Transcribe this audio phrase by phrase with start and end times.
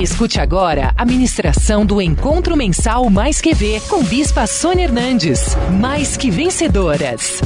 [0.00, 5.40] Escute agora a ministração do Encontro Mensal Mais QV com Bispa Sônia Hernandes.
[5.78, 7.42] Mais que vencedoras.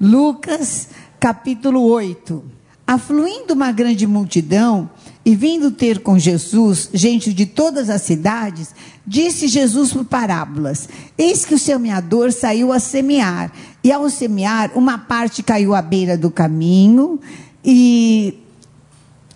[0.00, 0.88] Lucas,
[1.20, 2.42] capítulo 8.
[2.86, 4.88] Afluindo uma grande multidão
[5.22, 8.74] e vindo ter com Jesus gente de todas as cidades,
[9.06, 10.88] disse Jesus por parábolas:
[11.18, 13.52] Eis que o semeador saiu a semear,
[13.84, 17.20] e ao semear, uma parte caiu à beira do caminho
[17.62, 18.41] e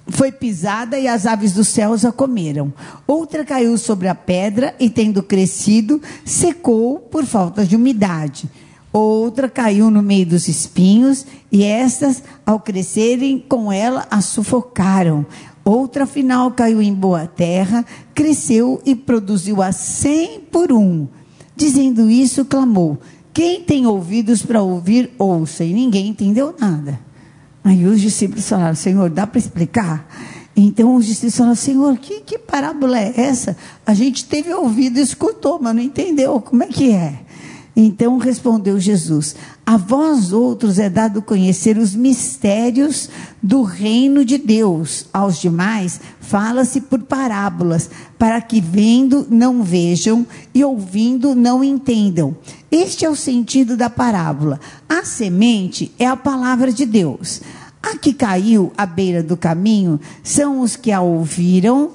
[0.08, 2.72] foi pisada e as aves dos céus a comeram.
[3.06, 8.48] Outra caiu sobre a pedra e, tendo crescido, secou por falta de umidade.
[8.92, 15.26] Outra caiu no meio dos espinhos e estas, ao crescerem com ela, a sufocaram.
[15.64, 17.84] Outra, afinal, caiu em boa terra,
[18.14, 21.08] cresceu e produziu a cem por um.
[21.56, 22.98] Dizendo isso, clamou:
[23.34, 25.64] Quem tem ouvidos para ouvir, ouça.
[25.64, 27.05] E ninguém entendeu nada.
[27.66, 30.06] Aí os discípulos falaram: Senhor, dá para explicar?
[30.54, 33.56] Então os discípulos falaram: Senhor, que, que parábola é essa?
[33.84, 36.40] A gente teve ouvido escutou, mas não entendeu.
[36.40, 37.26] Como é que é?
[37.74, 39.34] Então respondeu Jesus:
[39.66, 43.10] A vós outros é dado conhecer os mistérios
[43.42, 45.06] do reino de Deus.
[45.12, 50.24] Aos demais fala-se por parábolas, para que vendo não vejam
[50.54, 52.34] e ouvindo não entendam.
[52.70, 54.58] Este é o sentido da parábola.
[54.88, 57.42] A semente é a palavra de Deus.
[57.86, 61.92] A que caiu à beira do caminho são os que a ouviram,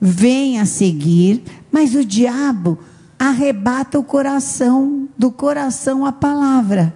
[0.00, 2.78] vêm a seguir, mas o diabo
[3.18, 6.94] arrebata o coração, do coração a palavra,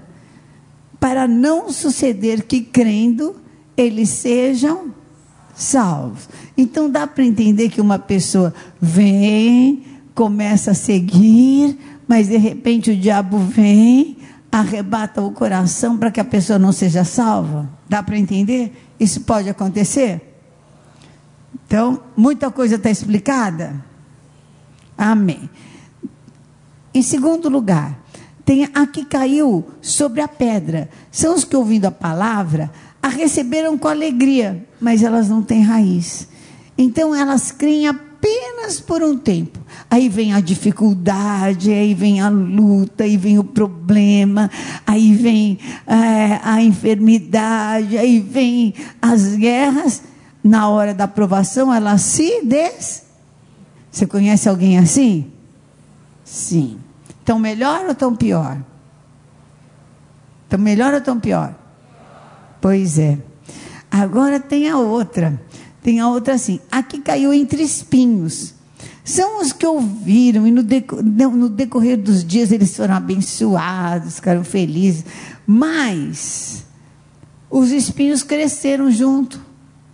[1.00, 3.34] para não suceder que crendo
[3.76, 4.94] eles sejam
[5.52, 6.28] salvos.
[6.56, 9.82] Então dá para entender que uma pessoa vem,
[10.14, 14.18] começa a seguir, mas de repente o diabo vem,
[14.52, 17.75] arrebata o coração para que a pessoa não seja salva.
[17.88, 18.72] Dá para entender?
[18.98, 20.20] Isso pode acontecer?
[21.66, 23.84] Então, muita coisa está explicada?
[24.96, 25.48] Amém.
[26.94, 27.98] Em segundo lugar,
[28.44, 30.88] tem a que caiu sobre a pedra.
[31.10, 32.70] São os que, ouvindo a palavra,
[33.02, 36.28] a receberam com alegria, mas elas não têm raiz.
[36.78, 39.58] Então, elas creem apenas por um tempo.
[39.88, 44.50] Aí vem a dificuldade, aí vem a luta, aí vem o problema,
[44.84, 50.02] aí vem é, a enfermidade, aí vem as guerras.
[50.42, 53.04] Na hora da aprovação, ela se des.
[53.90, 55.32] Você conhece alguém assim?
[56.24, 56.78] Sim.
[57.24, 58.58] Tão melhor ou tão pior?
[60.48, 61.54] Tão melhor ou tão pior?
[62.60, 63.18] Pois é.
[63.90, 65.40] Agora tem a outra.
[65.82, 66.60] Tem a outra assim.
[66.70, 68.55] Aqui caiu entre espinhos.
[69.06, 74.42] São os que ouviram e no, deco, no decorrer dos dias eles foram abençoados, ficaram
[74.42, 75.04] felizes.
[75.46, 76.66] Mas
[77.48, 79.40] os espinhos cresceram junto.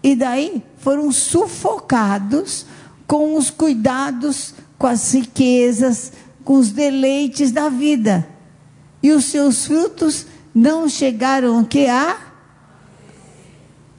[0.02, 2.64] E daí foram sufocados
[3.06, 6.10] com os cuidados, com as riquezas,
[6.42, 8.26] com os deleites da vida.
[9.02, 12.16] E os seus frutos não chegaram que a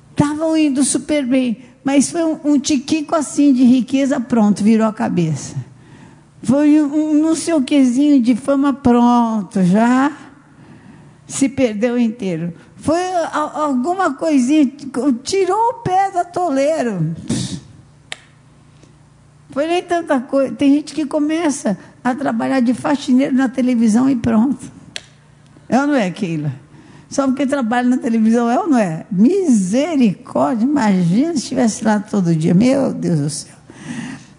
[0.10, 4.94] estavam indo super bem, mas foi um, um tiquico assim de riqueza, pronto, virou a
[4.94, 5.56] cabeça.
[6.42, 10.12] Foi um, um não sei o quezinho de fama, pronto, já
[11.28, 12.54] se perdeu inteiro.
[12.76, 13.00] Foi
[13.32, 14.70] alguma coisinha,
[15.24, 17.16] tirou o pé da toleiro.
[19.50, 20.54] Foi nem tanta coisa.
[20.54, 24.70] Tem gente que começa a trabalhar de faxineiro na televisão e pronto.
[25.70, 26.63] É ou não é, Keila?
[27.14, 29.06] Só porque trabalha na televisão, é ou não é?
[29.12, 32.56] Misericórdia, imagina se estivesse lá todo dia.
[32.56, 33.56] Meu Deus do céu.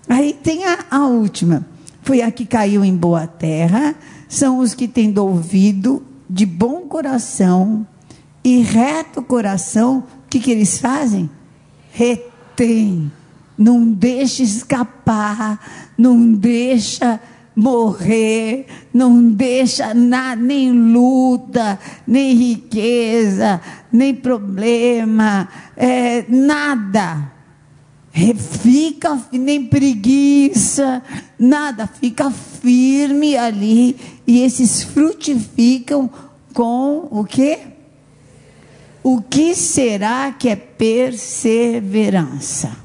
[0.08, 1.64] Aí tem a, a última.
[2.02, 3.94] Foi a que caiu em boa terra.
[4.28, 7.86] São os que têm ouvido de bom coração
[8.42, 9.98] e reto coração.
[10.26, 11.30] O que, que eles fazem?
[11.92, 13.12] Retém.
[13.56, 15.92] Não deixa escapar.
[15.96, 17.20] Não deixa
[17.56, 23.60] morrer, não deixa nada, nem luta, nem riqueza,
[23.92, 27.32] nem problema, é, nada.
[28.62, 31.02] Fica nem preguiça,
[31.38, 33.96] nada, fica firme ali
[34.26, 36.08] e esses frutificam
[36.52, 37.58] com o que?
[39.02, 42.84] O que será que é perseverança?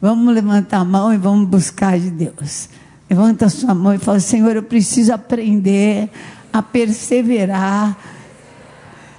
[0.00, 2.68] Vamos levantar a mão e vamos buscar de Deus.
[3.10, 6.08] Levanta sua mão e fala: Senhor, eu preciso aprender
[6.52, 7.98] a perseverar,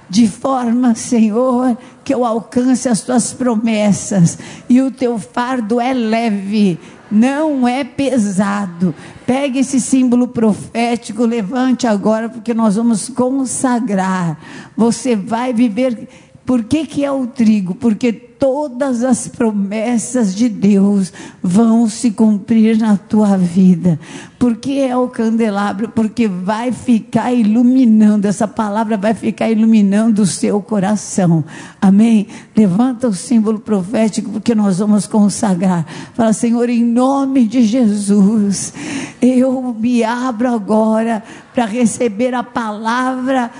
[0.08, 6.80] de forma, Senhor, que eu alcance as tuas promessas, e o teu fardo é leve,
[7.10, 8.94] não é pesado.
[9.26, 14.38] Pegue esse símbolo profético, levante agora, porque nós vamos consagrar.
[14.74, 16.08] Você vai viver
[16.46, 17.74] Por que, que é o trigo?
[17.74, 18.12] Porque
[18.42, 24.00] todas as promessas de Deus vão se cumprir na tua vida.
[24.36, 25.90] Por que é o candelabro?
[25.90, 31.44] Porque vai ficar iluminando, essa palavra vai ficar iluminando o seu coração.
[31.80, 32.26] Amém?
[32.56, 35.86] Levanta o símbolo profético, porque nós vamos consagrar.
[36.12, 38.74] Fala, Senhor, em nome de Jesus,
[39.22, 41.22] eu me abro agora
[41.54, 43.52] para receber a palavra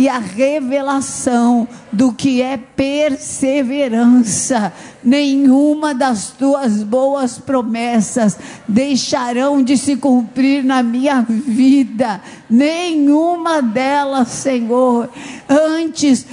[0.00, 4.72] e a revelação do que é perseverança.
[5.04, 12.18] Nenhuma das tuas boas promessas deixarão de se cumprir na minha vida,
[12.48, 15.10] nenhuma delas, Senhor.
[15.46, 16.24] Antes,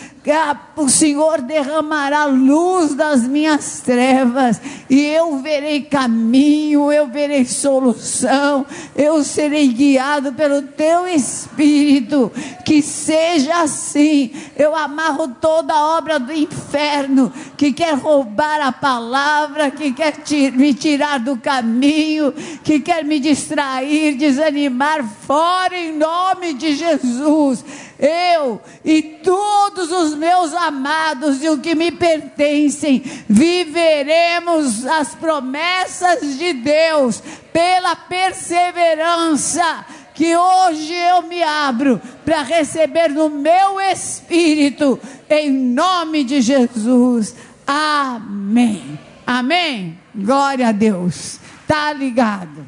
[0.75, 4.59] o Senhor derramará luz das minhas trevas,
[4.89, 8.65] e eu verei caminho, eu verei solução,
[8.95, 12.31] eu serei guiado pelo teu Espírito.
[12.65, 14.31] Que seja assim.
[14.55, 20.15] Eu amarro toda obra do inferno que quer roubar a palavra, que quer
[20.53, 22.33] me tirar do caminho,
[22.63, 27.63] que quer me distrair, desanimar, fora em nome de Jesus
[27.99, 36.53] eu e todos os meus amados e o que me pertencem, viveremos as promessas de
[36.53, 37.21] Deus
[37.51, 39.85] pela perseverança.
[40.13, 44.99] Que hoje eu me abro para receber no meu espírito,
[45.29, 47.35] em nome de Jesus.
[47.67, 48.99] Amém.
[49.25, 49.99] Amém.
[50.15, 51.39] Glória a Deus.
[51.67, 52.65] Tá ligado?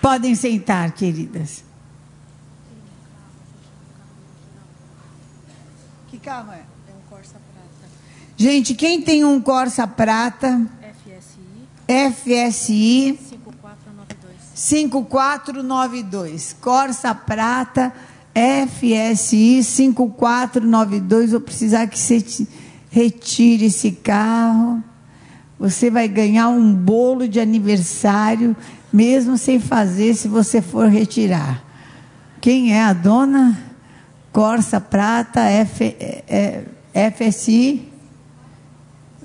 [0.00, 1.67] Podem sentar, queridas.
[6.18, 6.56] Que carro é?
[6.56, 7.92] É um Corsa Prata.
[8.36, 10.66] Gente, quem tem um Corsa Prata?
[11.86, 12.10] FSI.
[12.10, 13.18] FSI.
[13.30, 14.36] 5492.
[14.52, 16.56] 5492.
[16.60, 17.92] Corsa Prata,
[18.34, 21.30] FSI 5492.
[21.30, 22.24] Vou precisar que você
[22.90, 24.82] retire esse carro.
[25.56, 28.56] Você vai ganhar um bolo de aniversário,
[28.92, 31.62] mesmo sem fazer, se você for retirar.
[32.40, 33.67] Quem é a dona?
[34.32, 36.64] Corsa Prata F, é,
[36.94, 37.88] é FSI,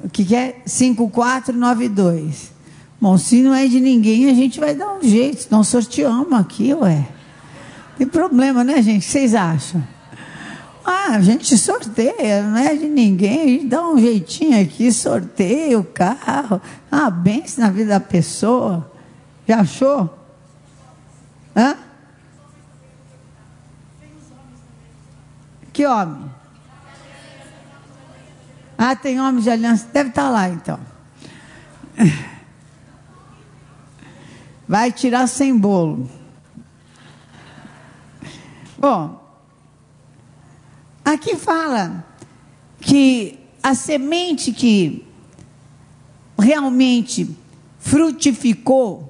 [0.04, 0.62] o que, que é?
[0.66, 2.52] 5492.
[3.00, 6.74] Bom, se não é de ninguém, a gente vai dar um jeito, nós sorteamos aqui,
[6.74, 7.08] ué.
[7.98, 9.06] Tem problema, né, gente?
[9.06, 9.84] Vocês acham?
[10.86, 15.80] Ah, a gente sorteia, não é de ninguém, a gente dá um jeitinho aqui, sorteia
[15.80, 16.62] o carro.
[16.92, 18.92] Ah, bem na vida da pessoa.
[19.48, 20.10] Já achou?
[21.56, 21.76] Hã?
[25.74, 26.32] Que homem?
[28.78, 29.90] Ah, tem homens de aliança.
[29.92, 30.80] Deve estar lá então.
[34.68, 36.08] Vai tirar sem bolo.
[38.78, 39.20] Bom,
[41.04, 42.06] aqui fala
[42.80, 45.04] que a semente que
[46.38, 47.36] realmente
[47.80, 49.10] frutificou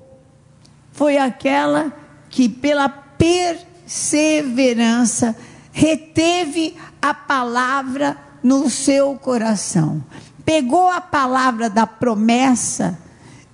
[0.92, 1.92] foi aquela
[2.30, 5.36] que, pela perseverança,
[5.74, 10.04] reteve a palavra no seu coração,
[10.46, 12.98] pegou a palavra da promessa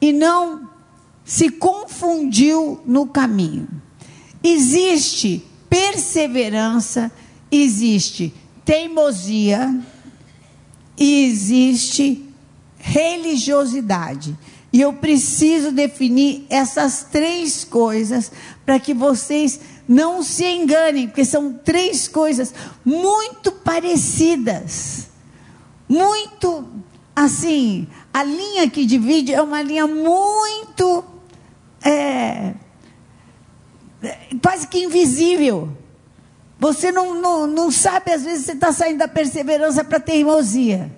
[0.01, 0.69] e não
[1.24, 3.68] se confundiu no caminho.
[4.44, 7.12] Existe perseverança,
[7.51, 8.33] existe
[8.66, 9.80] teimosia
[10.98, 12.25] e existe
[12.77, 14.38] religiosidade.
[14.71, 18.31] E eu preciso definir essas três coisas
[18.66, 22.53] para que vocês não se enganem, porque são três coisas
[22.85, 25.07] muito parecidas.
[25.89, 26.63] Muito
[27.15, 31.03] assim, a linha que divide é uma linha muito.
[31.83, 32.53] É,
[34.43, 35.75] quase que invisível.
[36.59, 40.95] Você não, não, não sabe, às vezes, você está saindo da perseverança para a teimosia.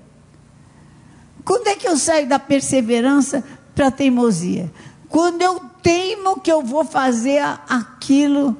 [1.45, 3.41] Quando é que eu saio da perseverança
[3.74, 4.69] para a teimosia?
[5.07, 8.57] Quando eu teimo que eu vou fazer aquilo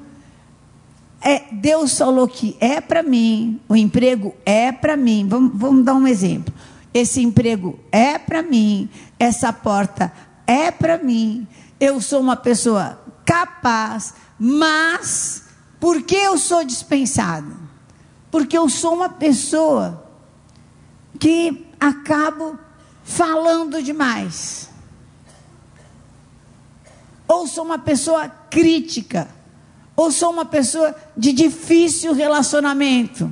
[1.22, 5.28] é, Deus falou que é para mim, o emprego é para mim.
[5.30, 6.52] Vamos, vamos dar um exemplo.
[6.92, 10.12] Esse emprego é para mim, essa porta
[10.48, 11.48] é para mim.
[11.80, 15.44] Eu sou uma pessoa capaz, mas
[15.80, 17.56] por que eu sou dispensado?
[18.32, 20.04] Porque eu sou uma pessoa
[21.20, 22.58] que acabo
[23.04, 24.70] falando demais.
[27.28, 29.28] Ou sou uma pessoa crítica
[29.96, 33.32] ou sou uma pessoa de difícil relacionamento,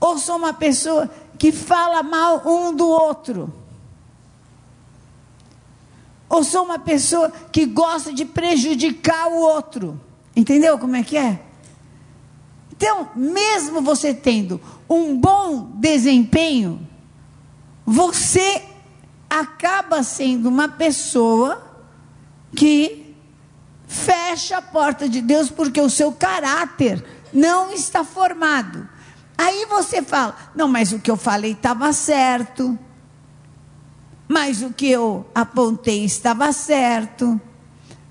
[0.00, 3.52] ou sou uma pessoa que fala mal um do outro,
[6.28, 10.00] ou sou uma pessoa que gosta de prejudicar o outro.
[10.34, 11.40] Entendeu como é que é?
[12.76, 14.60] Então, mesmo você tendo
[14.90, 16.84] um bom desempenho,
[17.86, 18.62] você
[19.30, 21.62] acaba sendo uma pessoa
[22.56, 23.03] que
[23.94, 28.88] fecha a porta de Deus porque o seu caráter não está formado.
[29.38, 32.78] Aí você fala: não, mas o que eu falei estava certo,
[34.28, 37.40] mas o que eu apontei estava certo,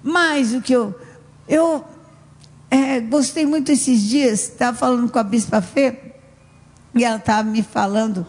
[0.01, 0.97] mas o que eu.
[1.45, 1.83] Eu
[2.71, 6.15] é, gostei muito esses dias, estava falando com a Bispa Fê,
[6.95, 8.25] e ela estava me falando,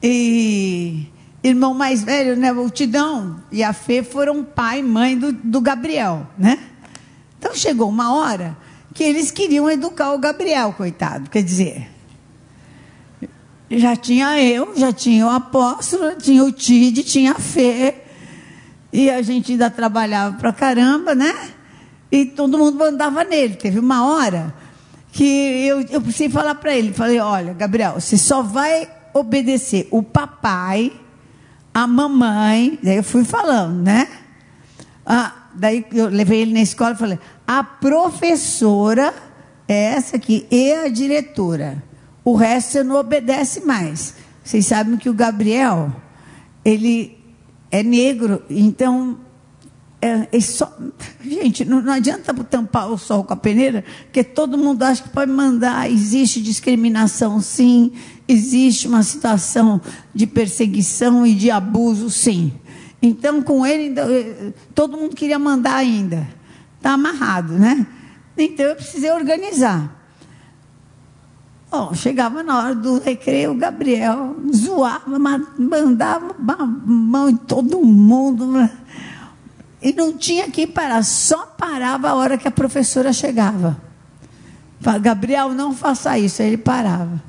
[0.00, 1.08] e
[1.42, 5.60] irmão mais velho, né, o Tidão e a Fê foram pai e mãe do, do
[5.60, 6.58] Gabriel, né?
[7.46, 8.56] Então chegou uma hora
[8.92, 11.88] que eles queriam educar o Gabriel, coitado, quer dizer,
[13.70, 18.02] já tinha eu, já tinha o apóstolo, tinha o Tide, tinha a Fê,
[18.92, 21.32] e a gente ainda trabalhava pra caramba, né?
[22.10, 23.54] E todo mundo mandava nele.
[23.54, 24.52] Teve uma hora
[25.12, 26.92] que eu, eu precisei falar para ele.
[26.92, 30.92] Falei, olha, Gabriel, você só vai obedecer o papai,
[31.72, 32.76] a mamãe.
[32.82, 34.08] Daí eu fui falando, né?
[35.04, 39.14] Ah, daí eu levei ele na escola e falei, a professora
[39.68, 41.82] é essa aqui e a diretora.
[42.24, 44.14] O resto você não obedece mais.
[44.42, 45.92] Vocês sabem que o Gabriel,
[46.64, 47.18] ele
[47.70, 49.18] é negro, então
[50.00, 50.76] é, é só,
[51.20, 55.08] gente, não, não, adianta tampar o sol com a peneira, porque todo mundo acha que
[55.08, 55.90] pode mandar.
[55.90, 57.92] Existe discriminação, sim.
[58.28, 59.80] Existe uma situação
[60.14, 62.52] de perseguição e de abuso, sim.
[63.00, 66.26] Então, com ele, eh, todo mundo queria mandar ainda.
[66.86, 67.84] Está amarrado, né?
[68.38, 69.90] Então, eu precisei organizar.
[71.68, 75.18] Bom, chegava na hora do recreio, o Gabriel zoava,
[75.58, 76.32] mandava
[76.86, 78.46] mão em todo mundo.
[78.46, 78.70] Né?
[79.82, 83.76] E não tinha que parar, só parava a hora que a professora chegava.
[85.00, 86.40] Gabriel, não faça isso.
[86.40, 87.20] Aí ele parava.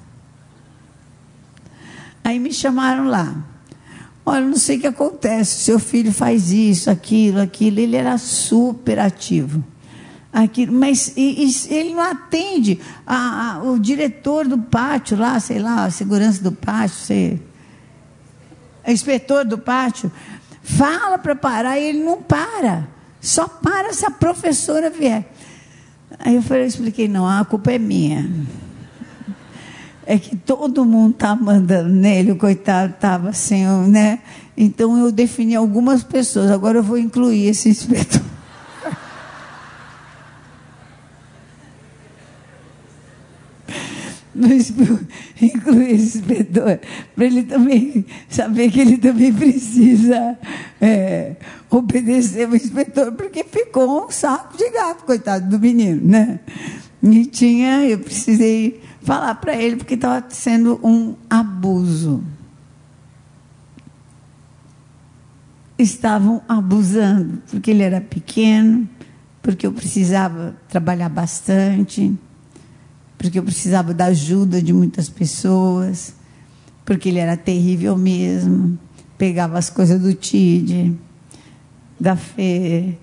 [2.24, 3.36] Aí me chamaram lá.
[4.30, 5.64] Olha, não sei o que acontece.
[5.64, 7.80] Seu filho faz isso, aquilo, aquilo.
[7.80, 9.64] Ele era super ativo.
[10.34, 15.60] Aquilo, mas e, e, ele não atende a, a, o diretor do pátio lá, sei
[15.60, 17.42] lá, a segurança do pátio, sei,
[18.86, 20.12] inspetor do pátio.
[20.62, 22.86] Fala para parar e ele não para.
[23.22, 25.26] Só para se a professora vier.
[26.20, 28.30] Aí eu falei, eu expliquei, não, a culpa é minha.
[30.10, 34.20] É que todo mundo tá mandando nele, o coitado estava assim, né?
[34.56, 38.22] Então eu defini algumas pessoas, agora eu vou incluir esse inspetor.
[45.42, 46.80] incluir esse inspetor,
[47.14, 50.40] para ele também saber que ele também precisa
[50.80, 51.36] é,
[51.70, 56.40] obedecer o inspetor, porque ficou um saco de gato, coitado do menino, né?
[57.04, 62.24] E tinha, eu precisei falar para ele, porque estava sendo um abuso.
[65.80, 68.88] Estavam abusando, porque ele era pequeno,
[69.42, 72.18] porque eu precisava trabalhar bastante
[73.18, 76.14] porque eu precisava da ajuda de muitas pessoas,
[76.86, 78.78] porque ele era terrível mesmo.
[79.18, 80.94] Pegava as coisas do TID,
[82.00, 82.96] da Fê.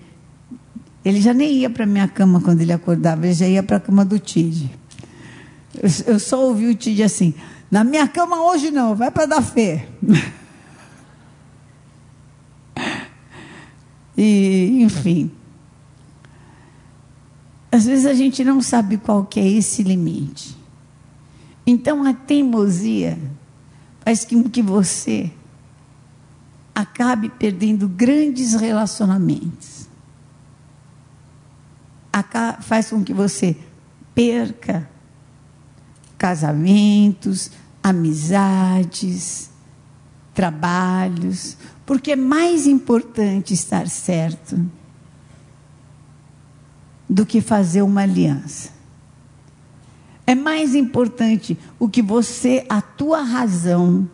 [1.03, 3.79] Ele já nem ia para minha cama quando ele acordava, ele já ia para a
[3.79, 4.71] cama do TID.
[6.07, 7.33] Eu, só ouvi o TID assim:
[7.69, 9.87] na minha cama hoje não, vai para da Fê.
[14.17, 15.31] e, enfim.
[17.71, 20.55] Às vezes a gente não sabe qual que é esse limite.
[21.67, 23.17] Então a teimosia
[23.99, 25.31] faz com que você
[26.73, 29.89] acabe perdendo grandes relacionamentos.
[32.61, 33.57] Faz com que você
[34.13, 34.89] perca
[36.17, 37.51] casamentos,
[37.83, 39.49] amizades,
[40.33, 44.59] trabalhos, porque é mais importante estar certo
[47.09, 48.69] do que fazer uma aliança.
[50.27, 54.09] É mais importante o que você, a tua razão,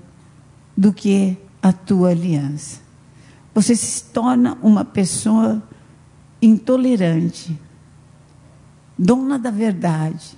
[0.76, 2.82] do que a tua aliança.
[3.54, 5.64] Você se torna uma pessoa
[6.42, 7.58] intolerante,
[8.98, 10.38] dona da verdade,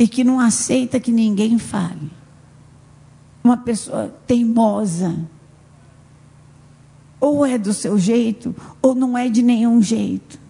[0.00, 2.10] e que não aceita que ninguém fale.
[3.44, 5.14] Uma pessoa teimosa.
[7.20, 10.40] Ou é do seu jeito, ou não é de nenhum jeito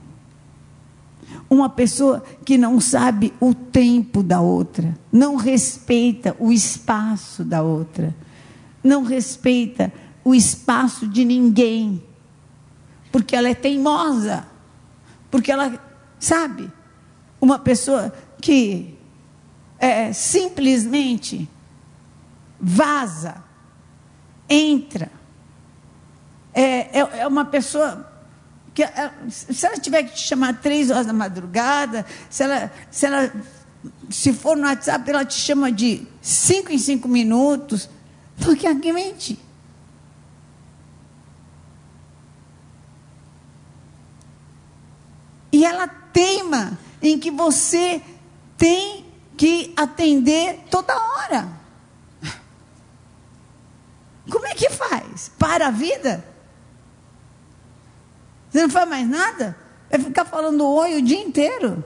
[1.51, 8.15] uma pessoa que não sabe o tempo da outra, não respeita o espaço da outra,
[8.85, 9.93] não respeita
[10.25, 12.01] o espaço de ninguém,
[13.11, 14.47] porque ela é teimosa,
[15.29, 15.77] porque ela,
[16.21, 16.71] sabe,
[17.41, 18.97] uma pessoa que
[19.81, 21.49] é, simplesmente
[22.61, 23.43] vaza,
[24.49, 25.11] entra.
[26.53, 28.07] É, é, é uma pessoa
[28.75, 33.07] que, é, se ela tiver que te chamar três horas da madrugada, se ela, se
[33.07, 33.33] ela
[34.11, 37.89] se for no WhatsApp, ela te chama de cinco em cinco minutos,
[38.45, 39.39] porque aqui mente.
[45.53, 48.03] E ela teima em que você
[48.57, 49.10] tem
[49.41, 51.49] que atender toda hora.
[54.31, 55.33] Como é que faz?
[55.39, 56.23] Para a vida?
[58.51, 59.57] Você não faz mais nada?
[59.89, 61.83] Vai ficar falando oi o dia inteiro.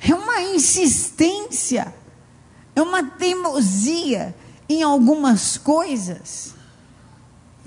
[0.00, 1.94] É uma insistência,
[2.74, 4.34] é uma teimosia
[4.66, 6.54] em algumas coisas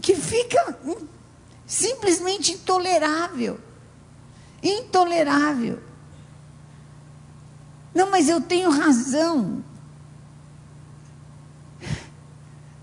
[0.01, 0.79] que fica
[1.67, 3.68] simplesmente intolerável.
[4.61, 5.79] Intolerável.
[7.93, 9.63] Não, mas eu tenho razão.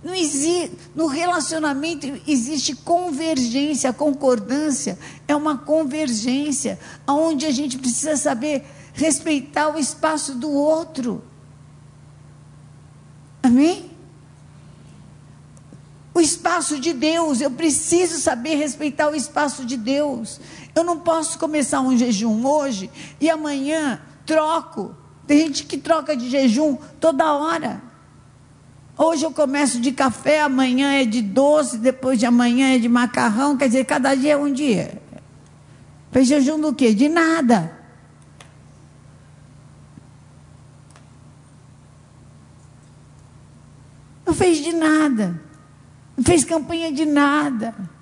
[0.03, 6.79] Não existe, no relacionamento existe convergência, concordância, é uma convergência,
[7.09, 11.25] onde a gente precisa saber respeitar o espaço do outro.
[13.43, 13.91] Amém?
[16.15, 20.41] O espaço de Deus, eu preciso saber respeitar o espaço de Deus.
[20.77, 24.95] Eu não posso começar um jejum hoje e amanhã troco.
[25.27, 27.81] Tem gente que troca de jejum toda hora.
[28.95, 33.57] Hoje eu começo de café, amanhã é de doce, depois de amanhã é de macarrão,
[33.57, 35.01] quer dizer, cada dia é um dia.
[36.13, 36.93] Fez jejum do quê?
[36.93, 37.75] De nada.
[44.27, 45.41] Não fez de nada.
[46.15, 47.96] Não fez campanha de nada.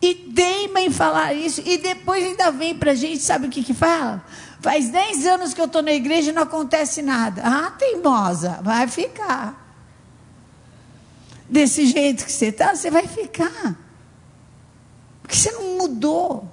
[0.00, 1.62] E teima em falar isso.
[1.64, 4.24] E depois ainda vem para a gente, sabe o que que fala?
[4.60, 7.42] Faz 10 anos que eu estou na igreja e não acontece nada.
[7.44, 9.64] Ah, teimosa, vai ficar.
[11.48, 13.76] Desse jeito que você está, você vai ficar.
[15.22, 16.52] Porque você não mudou.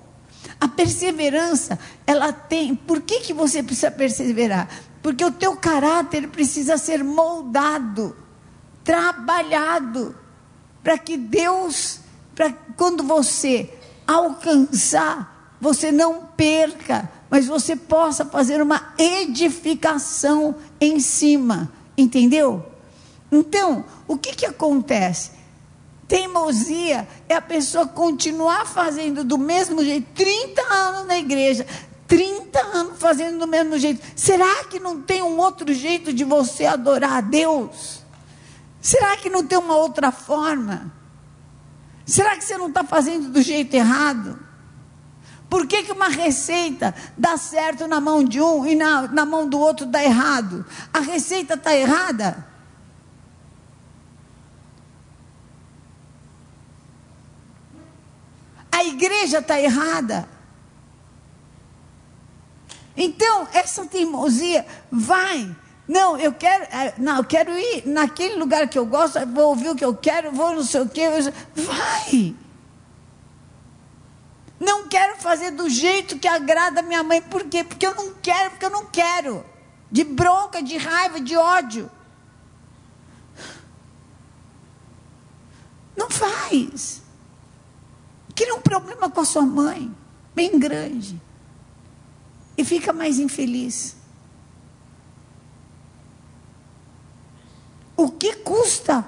[0.59, 2.75] A perseverança, ela tem.
[2.75, 4.69] Por que, que você precisa perseverar?
[5.01, 8.15] Porque o teu caráter precisa ser moldado,
[8.83, 10.15] trabalhado
[10.81, 11.99] para que Deus,
[12.35, 13.69] para quando você
[14.07, 22.63] alcançar, você não perca, mas você possa fazer uma edificação em cima, entendeu?
[23.31, 25.31] Então, o que, que acontece?
[26.07, 31.65] Teimosia é a pessoa continuar fazendo do mesmo jeito, 30 anos na igreja,
[32.07, 34.03] 30 anos fazendo do mesmo jeito.
[34.15, 38.03] Será que não tem um outro jeito de você adorar a Deus?
[38.79, 40.91] Será que não tem uma outra forma?
[42.05, 44.39] Será que você não está fazendo do jeito errado?
[45.49, 49.47] Por que, que uma receita dá certo na mão de um e na, na mão
[49.47, 50.65] do outro dá errado?
[50.91, 52.45] A receita está errada?
[58.71, 60.27] A igreja está errada?
[62.97, 65.55] Então, essa teimosia vai
[65.87, 69.69] não, eu quero, é, não, eu quero ir naquele lugar que eu gosto, vou ouvir
[69.69, 71.01] o que eu quero, vou não sei o que.
[71.55, 72.35] Vai!
[74.59, 77.21] Não quero fazer do jeito que agrada a minha mãe.
[77.21, 77.65] Por quê?
[77.65, 79.45] Porque eu não quero, porque eu não quero.
[79.91, 81.91] De bronca, de raiva, de ódio.
[85.97, 87.01] Não faz.
[88.33, 89.93] Cria um problema com a sua mãe,
[90.33, 91.21] bem grande.
[92.57, 93.97] E fica mais infeliz.
[97.95, 99.05] O que custa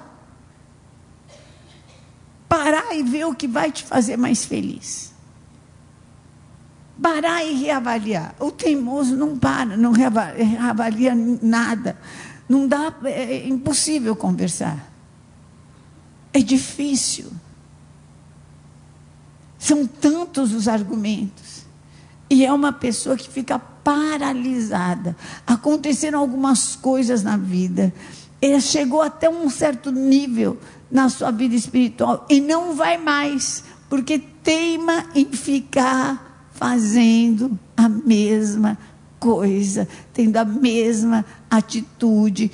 [2.48, 5.12] parar e ver o que vai te fazer mais feliz?
[7.00, 8.34] Parar e reavaliar.
[8.40, 11.98] O teimoso não para, não reavalia nada.
[12.48, 14.92] Não dá, é impossível conversar.
[16.32, 17.30] É difícil.
[19.58, 21.66] São tantos os argumentos.
[22.30, 25.16] E é uma pessoa que fica paralisada.
[25.46, 27.92] Aconteceram algumas coisas na vida
[28.40, 30.58] ele chegou até um certo nível
[30.90, 38.78] na sua vida espiritual e não vai mais, porque teima em ficar fazendo a mesma
[39.18, 42.50] coisa, tendo a mesma atitude,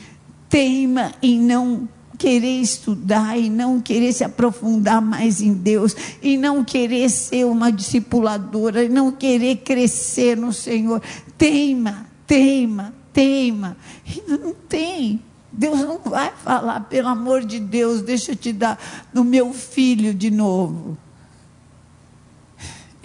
[0.48, 6.62] teima em não querer estudar e não querer se aprofundar mais em Deus e não
[6.62, 11.02] querer ser uma discipuladora e não querer crescer no Senhor.
[11.36, 13.76] Teima, teima, teima.
[14.06, 15.20] E não tem.
[15.52, 18.78] Deus não vai falar, pelo amor de Deus, deixa eu te dar
[19.12, 20.96] no meu filho de novo.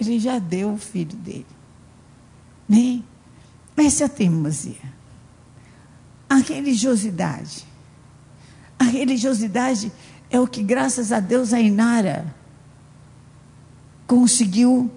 [0.00, 1.46] Ele já deu o filho dele.
[2.68, 3.04] Nem.
[3.76, 4.98] Essa é a teimosia.
[6.28, 7.66] A religiosidade.
[8.78, 9.92] A religiosidade
[10.30, 12.34] é o que, graças a Deus, a Inara
[14.06, 14.90] conseguiu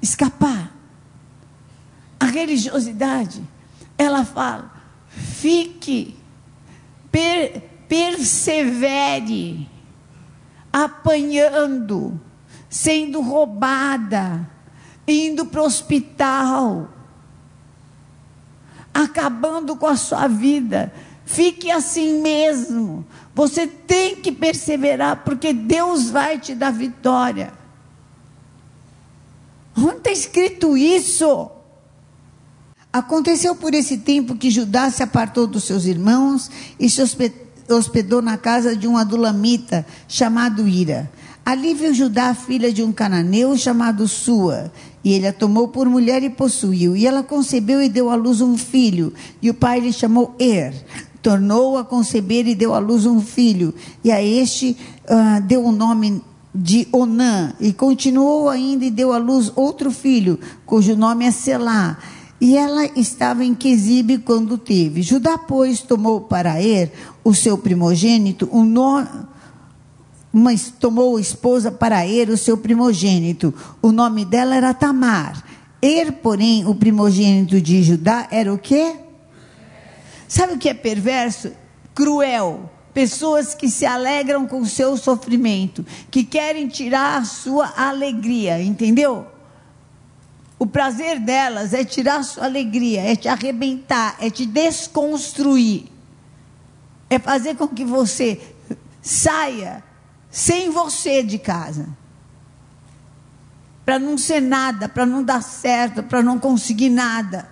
[0.00, 0.72] escapar.
[2.18, 3.42] A religiosidade,
[3.98, 4.81] ela fala,
[5.42, 6.14] fique,
[7.10, 9.68] per, persevere,
[10.72, 12.20] apanhando,
[12.70, 14.48] sendo roubada,
[15.06, 16.88] indo para o hospital,
[18.94, 20.92] acabando com a sua vida.
[21.24, 23.04] Fique assim mesmo.
[23.34, 27.52] Você tem que perseverar, porque Deus vai te dar vitória.
[29.76, 31.50] Onde está escrito isso?
[32.92, 37.00] Aconteceu por esse tempo que Judá se apartou dos seus irmãos e se
[37.72, 41.10] hospedou na casa de um adulamita chamado Ira.
[41.42, 44.70] Ali viu Judá, filha de um cananeu chamado Sua,
[45.02, 46.94] e ele a tomou por mulher e possuiu.
[46.94, 50.74] E ela concebeu e deu à luz um filho, e o pai lhe chamou Er.
[51.22, 53.74] Tornou a conceber e deu à luz um filho,
[54.04, 56.22] e a este uh, deu o nome
[56.54, 61.96] de Onã, e continuou ainda e deu à luz outro filho, cujo nome é Selá.
[62.42, 65.00] E ela estava em Quesibe quando teve.
[65.00, 66.90] Judá, pois, tomou para Er,
[67.22, 69.08] o seu primogênito, um nome
[70.32, 73.54] mas tomou esposa para Er, o seu primogênito.
[73.80, 75.44] O nome dela era Tamar.
[75.80, 78.96] Er, porém, o primogênito de Judá, era o quê?
[80.26, 81.52] Sabe o que é perverso?
[81.94, 82.68] Cruel.
[82.92, 89.31] Pessoas que se alegram com o seu sofrimento, que querem tirar a sua alegria, entendeu?
[90.62, 95.86] O prazer delas é tirar sua alegria, é te arrebentar, é te desconstruir,
[97.10, 98.40] é fazer com que você
[99.02, 99.82] saia
[100.30, 101.88] sem você de casa.
[103.84, 107.50] Para não ser nada, para não dar certo, para não conseguir nada.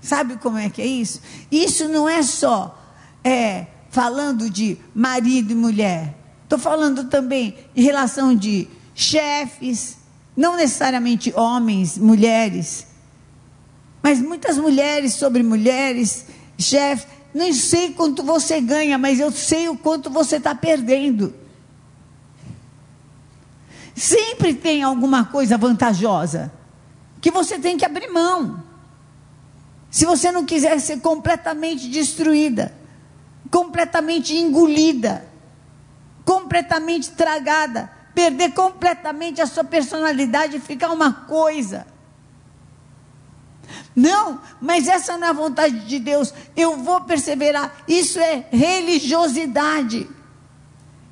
[0.00, 1.20] Sabe como é que é isso?
[1.52, 2.82] Isso não é só
[3.22, 6.16] é, falando de marido e mulher.
[6.44, 9.99] Estou falando também em relação de chefes,
[10.36, 12.86] não necessariamente homens, mulheres,
[14.02, 16.26] mas muitas mulheres sobre mulheres,
[16.58, 17.06] chefes.
[17.32, 21.32] Não sei quanto você ganha, mas eu sei o quanto você está perdendo.
[23.94, 26.52] Sempre tem alguma coisa vantajosa
[27.20, 28.62] que você tem que abrir mão.
[29.90, 32.72] Se você não quiser ser completamente destruída,
[33.50, 35.24] completamente engolida,
[36.24, 37.90] completamente tragada,
[38.20, 41.86] perder completamente a sua personalidade e ficar uma coisa.
[43.96, 46.34] Não, mas essa não é a vontade de Deus.
[46.54, 47.74] Eu vou perseverar.
[47.88, 50.06] Isso é religiosidade.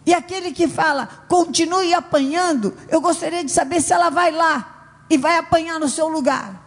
[0.04, 5.16] E aquele que fala, continue apanhando, eu gostaria de saber se ela vai lá e
[5.16, 6.62] vai apanhar no seu lugar.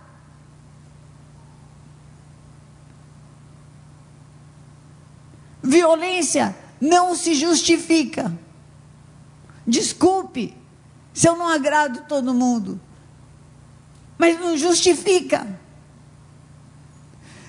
[5.62, 8.36] Violência não se justifica.
[9.66, 10.56] Desculpe
[11.14, 12.80] se eu não agrado todo mundo,
[14.18, 15.60] mas não justifica.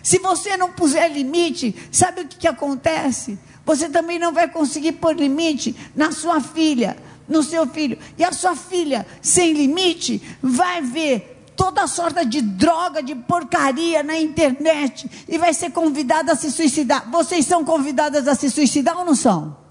[0.03, 3.38] Se você não puser limite, sabe o que, que acontece?
[3.64, 6.96] Você também não vai conseguir pôr limite na sua filha,
[7.29, 7.96] no seu filho.
[8.18, 14.18] E a sua filha, sem limite, vai ver toda sorte de droga, de porcaria na
[14.18, 17.09] internet e vai ser convidada a se suicidar.
[17.11, 19.62] Vocês são convidadas a se suicidar ou não são?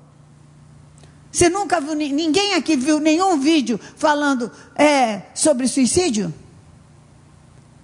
[1.32, 6.34] Você nunca viu, ninguém aqui viu nenhum vídeo falando é, sobre suicídio?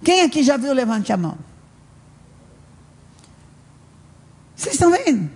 [0.04, 0.72] Quem aqui já viu?
[0.72, 1.38] Levante a mão.
[4.54, 5.30] Vocês estão vendo?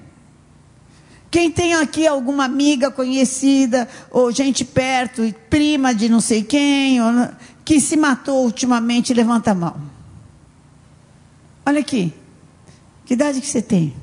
[1.31, 7.31] Quem tem aqui alguma amiga conhecida, ou gente perto, prima de não sei quem, ou,
[7.64, 9.81] que se matou ultimamente, levanta a mão.
[11.64, 12.12] Olha aqui.
[13.07, 13.94] Que idade que você tem?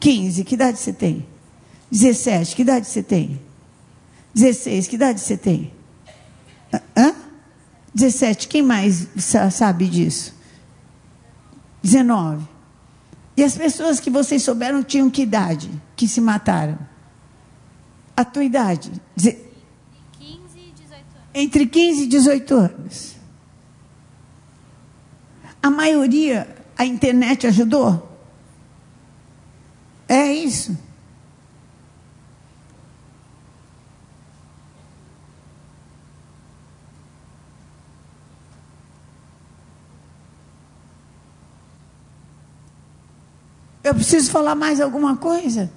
[0.00, 1.24] 15, que idade você tem?
[1.94, 3.40] 17, que idade você tem?
[4.34, 5.72] 16, que idade você tem?
[6.96, 7.14] Hã?
[7.94, 9.06] 17, quem mais
[9.52, 10.34] sabe disso?
[11.80, 12.48] 19.
[13.36, 16.76] E as pessoas que vocês souberam tinham que idade que se mataram?
[18.16, 18.90] A tua idade?
[19.14, 19.52] Dizer,
[20.18, 21.30] 15 e 18 anos.
[21.32, 23.16] Entre 15 e 18 anos.
[25.62, 28.18] A maioria, a internet ajudou?
[30.08, 30.76] É isso.
[43.84, 45.70] Eu preciso falar mais alguma coisa?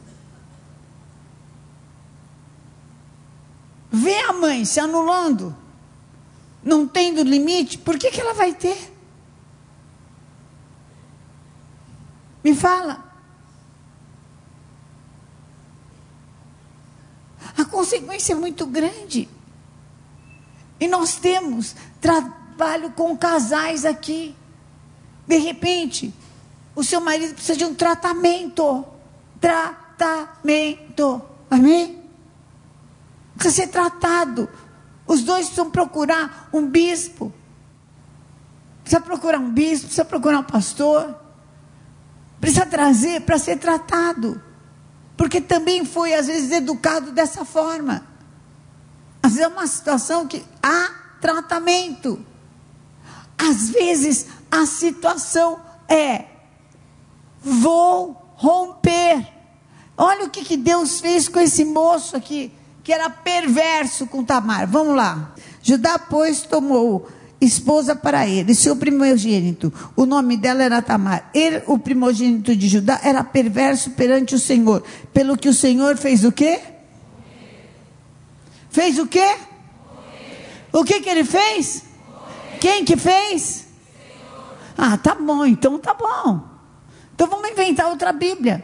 [3.92, 5.56] Vê a mãe se anulando
[6.68, 8.94] não tendo limite, por que, que ela vai ter?
[12.44, 13.04] Me fala.
[17.58, 19.28] A consequência é muito grande.
[20.80, 24.36] E nós temos trabalho com casais aqui.
[25.26, 26.14] De repente,
[26.78, 28.86] o seu marido precisa de um tratamento.
[29.42, 31.20] Tratamento.
[31.50, 32.04] Amém?
[33.34, 34.48] Precisa ser tratado.
[35.08, 37.34] Os dois precisam procurar um bispo.
[38.84, 41.16] Precisa procurar um bispo, precisa procurar um pastor.
[42.40, 44.40] Precisa trazer para ser tratado.
[45.18, 48.06] Porque também foi, às vezes, educado dessa forma.
[49.24, 52.24] Às vezes é uma situação que há tratamento.
[53.36, 55.60] Às vezes a situação
[55.90, 56.37] é:
[57.42, 59.28] vou romper.
[59.98, 62.52] Olha o que, que Deus fez com esse moço aqui,
[62.84, 64.68] que era perverso com Tamar.
[64.68, 65.34] Vamos lá.
[65.62, 69.72] Judá, pois, tomou esposa para ele, seu primogênito.
[69.96, 71.30] O nome dela era Tamar.
[71.34, 74.84] Ele, o primogênito de Judá, era perverso perante o Senhor.
[75.14, 76.60] Pelo que o Senhor fez o quê?
[78.70, 79.36] Fez o quê?
[80.72, 81.84] O que que ele fez?
[82.60, 83.66] Quem que fez?
[84.78, 86.57] Ah, tá bom, então tá bom.
[87.18, 88.64] Então vamos inventar outra Bíblia.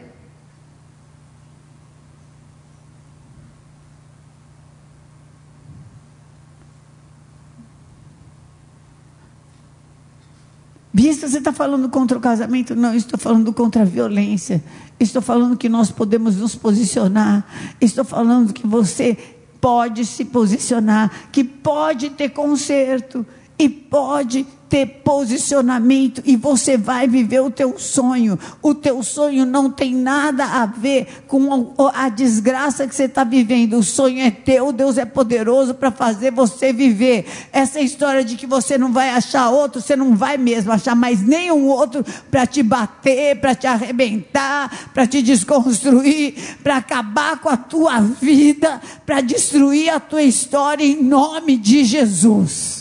[10.92, 12.76] Bispo, você está falando contra o casamento?
[12.76, 14.62] Não, estou falando contra a violência.
[15.00, 17.44] Estou falando que nós podemos nos posicionar.
[17.80, 19.18] Estou falando que você
[19.60, 23.26] pode se posicionar, que pode ter conserto
[23.58, 28.36] e pode ter posicionamento e você vai viver o teu sonho.
[28.60, 33.78] O teu sonho não tem nada a ver com a, desgraça que você está vivendo.
[33.78, 37.24] O sonho é teu, Deus é poderoso para fazer você viver.
[37.52, 41.22] Essa história de que você não vai achar outro, você não vai mesmo achar mais
[41.22, 47.56] nenhum outro para te bater, para te arrebentar, para te desconstruir, para acabar com a
[47.56, 52.73] tua vida, para destruir a tua história em nome de Jesus.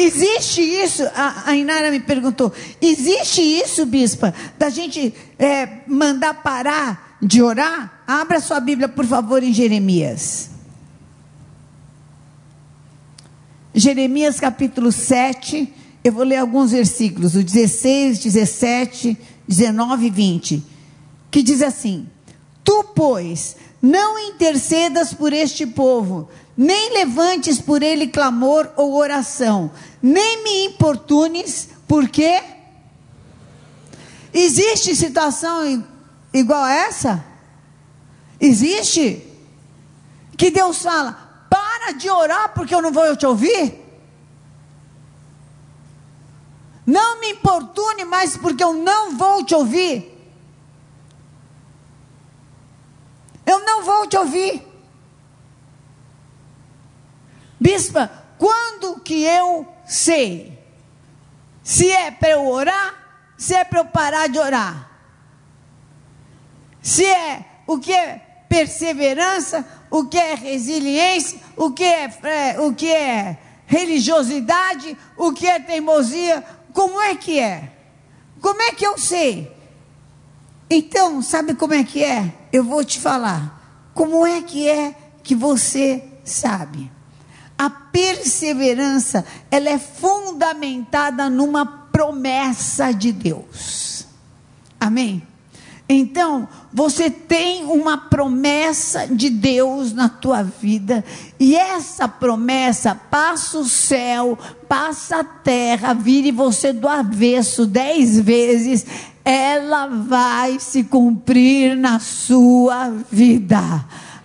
[0.00, 1.02] Existe isso?
[1.14, 2.50] A, a Inara me perguntou.
[2.80, 8.02] Existe isso, bispa, da gente é, mandar parar de orar?
[8.06, 10.48] Abra sua Bíblia, por favor, em Jeremias.
[13.74, 15.70] Jeremias capítulo 7.
[16.02, 20.64] Eu vou ler alguns versículos, o 16, 17, 19 e 20.
[21.30, 22.08] Que diz assim:
[22.64, 29.70] Tu, pois, não intercedas por este povo, nem levantes por ele clamor ou oração,
[30.02, 32.42] nem me importunes, porque
[34.32, 35.84] existe situação
[36.32, 37.24] igual a essa?
[38.38, 39.26] Existe?
[40.36, 43.78] Que Deus fala: para de orar porque eu não vou te ouvir.
[46.86, 50.19] Não me importune mais porque eu não vou te ouvir.
[53.50, 54.64] Eu não vou te ouvir.
[57.58, 58.08] Bispa,
[58.38, 60.56] quando que eu sei?
[61.60, 62.94] Se é para eu orar,
[63.36, 64.88] se é para eu parar de orar.
[66.80, 72.72] Se é o que é perseverança, o que é resiliência, o que é, é, o
[72.72, 73.36] que é
[73.66, 77.72] religiosidade, o que é teimosia, como é que é?
[78.40, 79.59] Como é que eu sei?
[80.70, 82.32] Então, sabe como é que é?
[82.52, 83.90] Eu vou te falar.
[83.92, 86.90] Como é que é que você sabe?
[87.60, 94.06] a perseverança, ela é fundamentada numa promessa de Deus.
[94.80, 95.22] Amém?
[95.86, 101.04] Então, você tem uma promessa de Deus na tua vida,
[101.38, 108.86] e essa promessa passa o céu, passa a terra, vire você do avesso dez vezes,
[109.30, 113.60] ela vai se cumprir na sua vida.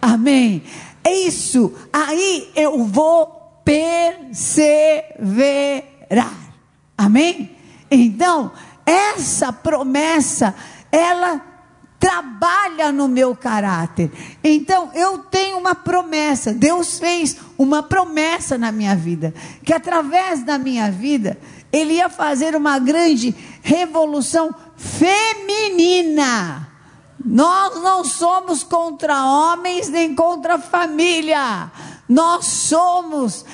[0.02, 0.64] Amém?
[1.04, 3.28] É isso, aí eu vou
[3.64, 6.34] perseverar.
[6.98, 7.56] Amém?
[7.92, 8.52] Então,
[8.84, 10.56] essa promessa,
[10.92, 11.40] ela
[12.00, 14.12] trabalha no meu caráter.
[14.44, 16.52] Então, eu tenho uma promessa.
[16.52, 21.38] Deus fez uma promessa na minha vida, que através da minha vida,
[21.72, 26.70] ele ia fazer uma grande revolução feminina.
[27.24, 31.72] Nós não somos contra homens nem contra família.
[32.08, 33.46] Nós somos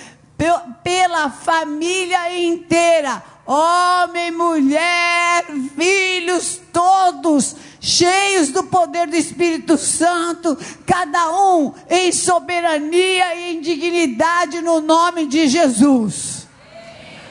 [0.84, 3.23] pela família inteira.
[3.45, 10.55] Homem, mulher, filhos, todos cheios do poder do Espírito Santo,
[10.86, 16.47] cada um em soberania e em dignidade no nome de Jesus.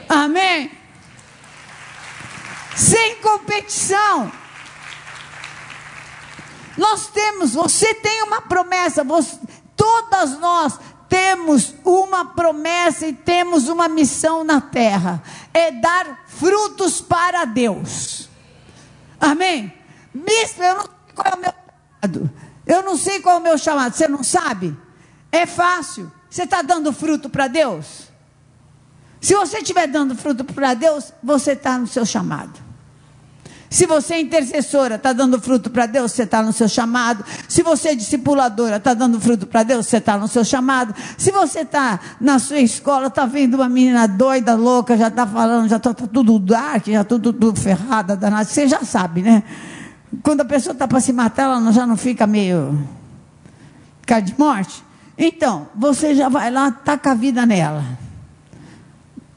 [0.09, 0.80] Amém?
[2.81, 4.33] Sem competição.
[6.79, 9.38] Nós temos, você tem uma promessa, você,
[9.77, 17.45] todas nós temos uma promessa e temos uma missão na terra: é dar frutos para
[17.45, 18.31] Deus.
[19.21, 19.75] Amém?
[20.14, 22.31] Bispo, eu não sei qual é o meu chamado.
[22.66, 23.95] Eu não sei qual é o meu chamado.
[23.95, 24.75] Você não sabe?
[25.31, 26.11] É fácil.
[26.31, 28.09] Você está dando fruto para Deus?
[29.21, 32.69] Se você estiver dando fruto para Deus, você está no seu chamado.
[33.70, 37.24] Se você é intercessora, está dando fruto para Deus, você está no seu chamado.
[37.48, 40.92] Se você é discipuladora, está dando fruto para Deus, você está no seu chamado.
[41.16, 45.68] Se você está na sua escola, está vendo uma menina doida, louca, já está falando,
[45.68, 49.44] já está tá tudo dark, já tudo, tudo ferrada, danada, você já sabe, né?
[50.20, 52.76] Quando a pessoa está para se matar, ela já não fica meio
[54.04, 54.83] cara de morte.
[55.16, 57.85] Então, você já vai lá, taca a vida nela.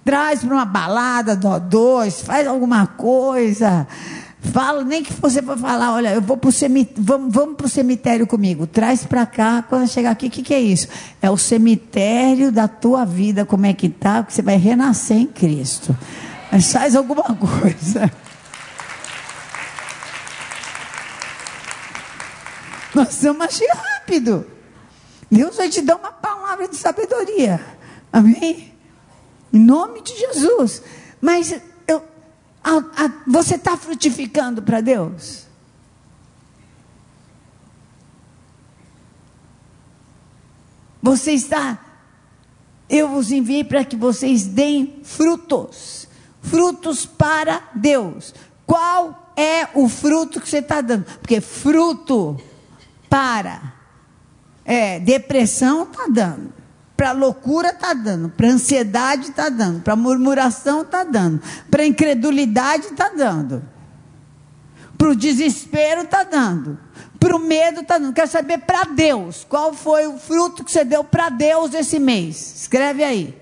[0.04, 3.88] Traz para uma balada, dó dois, faz alguma coisa.
[4.52, 7.70] Fala, nem que você for falar, olha, eu vou pro cemitério, vamos, vamos para o
[7.70, 8.68] cemitério comigo.
[8.68, 10.88] Traz para cá, quando chegar aqui, o que, que é isso?
[11.22, 15.28] É o cemitério da tua vida, como é que tá, porque você vai renascer em
[15.28, 15.98] Cristo.
[16.52, 18.12] Mas faz alguma coisa.
[22.94, 24.46] Nós vamos agir rápido.
[25.32, 27.60] Deus vai te dar uma palavra de sabedoria.
[28.12, 28.72] Amém?
[29.52, 30.84] Em nome de Jesus.
[31.20, 31.56] Mas
[32.64, 35.46] a, a, você está frutificando para Deus?
[41.02, 41.78] Você está.
[42.90, 46.08] Eu vos enviei para que vocês deem frutos.
[46.42, 48.34] Frutos para Deus.
[48.66, 51.04] Qual é o fruto que você está dando?
[51.20, 52.40] Porque fruto
[53.10, 53.74] para
[54.64, 56.63] é, depressão está dando.
[57.04, 63.10] Para loucura está dando, para ansiedade está dando, para murmuração está dando, para incredulidade está
[63.10, 63.62] dando,
[64.98, 66.80] para o desespero está dando,
[67.20, 68.14] para o medo está dando.
[68.14, 72.62] Quero saber para Deus, qual foi o fruto que você deu para Deus esse mês?
[72.62, 73.38] Escreve aí.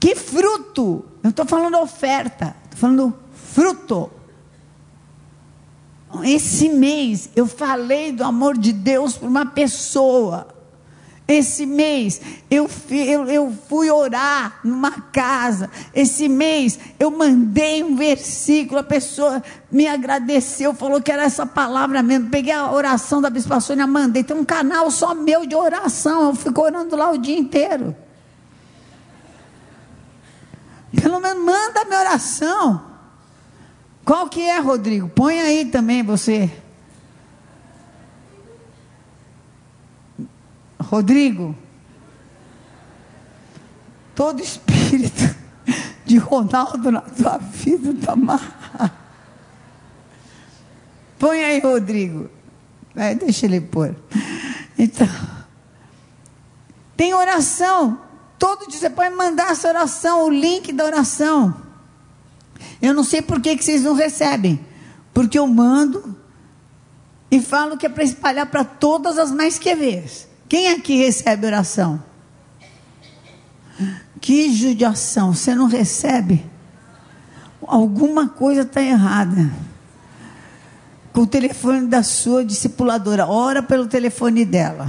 [0.00, 1.04] Que fruto?
[1.22, 3.14] Eu estou falando oferta falando
[3.52, 4.10] fruto.
[6.24, 10.48] Esse mês eu falei do amor de Deus para uma pessoa.
[11.28, 15.70] Esse mês eu, eu, eu, fui orar numa casa.
[15.94, 18.80] Esse mês eu mandei um versículo.
[18.80, 19.40] A pessoa
[19.70, 22.30] me agradeceu, falou que era essa palavra mesmo.
[22.30, 24.24] Peguei a oração da Bispa Sônia, mandei.
[24.24, 26.30] Tem um canal só meu de oração.
[26.30, 27.94] Eu fico orando lá o dia inteiro.
[30.94, 32.90] Pelo menos manda a minha oração.
[34.04, 35.08] Qual que é, Rodrigo?
[35.08, 36.50] Põe aí também você.
[40.80, 41.54] Rodrigo.
[44.14, 45.34] Todo espírito
[46.04, 49.00] de Ronaldo na tua vida está amarrado.
[51.18, 52.28] Põe aí, Rodrigo.
[52.96, 53.94] É, deixa ele pôr.
[54.76, 55.06] Então,
[56.96, 58.00] tem oração.
[58.40, 61.54] Todo dia você pode mandar essa oração, o link da oração.
[62.80, 64.58] Eu não sei por que, que vocês não recebem.
[65.12, 66.16] Porque eu mando
[67.30, 70.26] e falo que é para espalhar para todas as mais que vez.
[70.48, 72.02] Quem aqui recebe oração?
[74.22, 76.42] Que judiação, você não recebe?
[77.66, 79.52] Alguma coisa está errada.
[81.12, 84.88] Com o telefone da sua discipuladora, ora pelo telefone dela.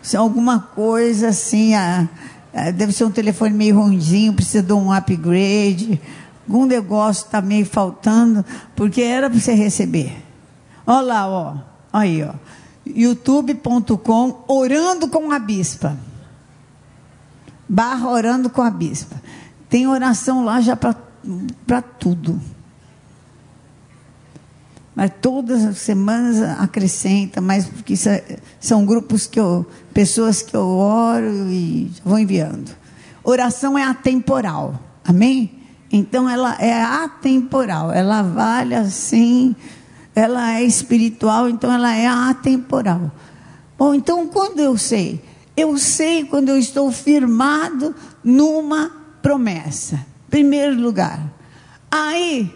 [0.00, 2.08] Se alguma coisa assim, a, é,
[2.74, 6.00] deve ser um telefone meio ruimzinho, precisa de um upgrade,
[6.48, 10.16] algum negócio está meio faltando, porque era para você receber.
[10.86, 11.56] Olha lá, ó,
[11.92, 12.32] aí, ó,
[12.86, 15.96] youtube.com, orando com a bispa,
[17.68, 19.20] barra orando com a bispa.
[19.68, 22.40] Tem oração lá já para tudo.
[24.96, 30.66] Mas todas as semanas acrescenta, mas porque é, são grupos que eu, pessoas que eu
[30.66, 32.74] oro e vou enviando.
[33.22, 35.52] Oração é atemporal, amém?
[35.92, 39.54] Então ela é atemporal, ela vale assim,
[40.14, 43.12] ela é espiritual, então ela é atemporal.
[43.76, 45.22] Bom, então quando eu sei?
[45.54, 47.94] Eu sei quando eu estou firmado
[48.24, 48.90] numa
[49.20, 50.00] promessa.
[50.30, 51.20] Primeiro lugar.
[51.90, 52.50] Aí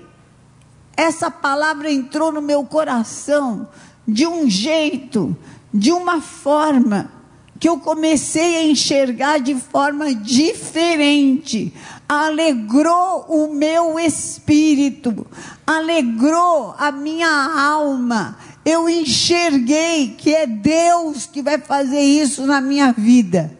[1.00, 3.66] essa palavra entrou no meu coração
[4.06, 5.34] de um jeito,
[5.72, 7.10] de uma forma,
[7.58, 11.72] que eu comecei a enxergar de forma diferente.
[12.06, 15.26] Alegrou o meu espírito,
[15.66, 18.36] alegrou a minha alma.
[18.62, 23.56] Eu enxerguei que é Deus que vai fazer isso na minha vida.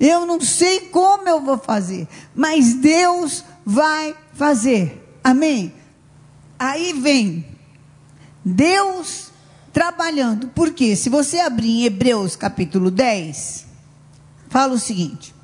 [0.00, 5.18] Eu não sei como eu vou fazer, mas Deus vai fazer.
[5.22, 5.72] Amém?
[6.58, 7.44] Aí vem
[8.44, 9.32] Deus
[9.72, 10.48] trabalhando.
[10.48, 13.66] Porque se você abrir em Hebreus capítulo 10,
[14.48, 15.34] fala o seguinte.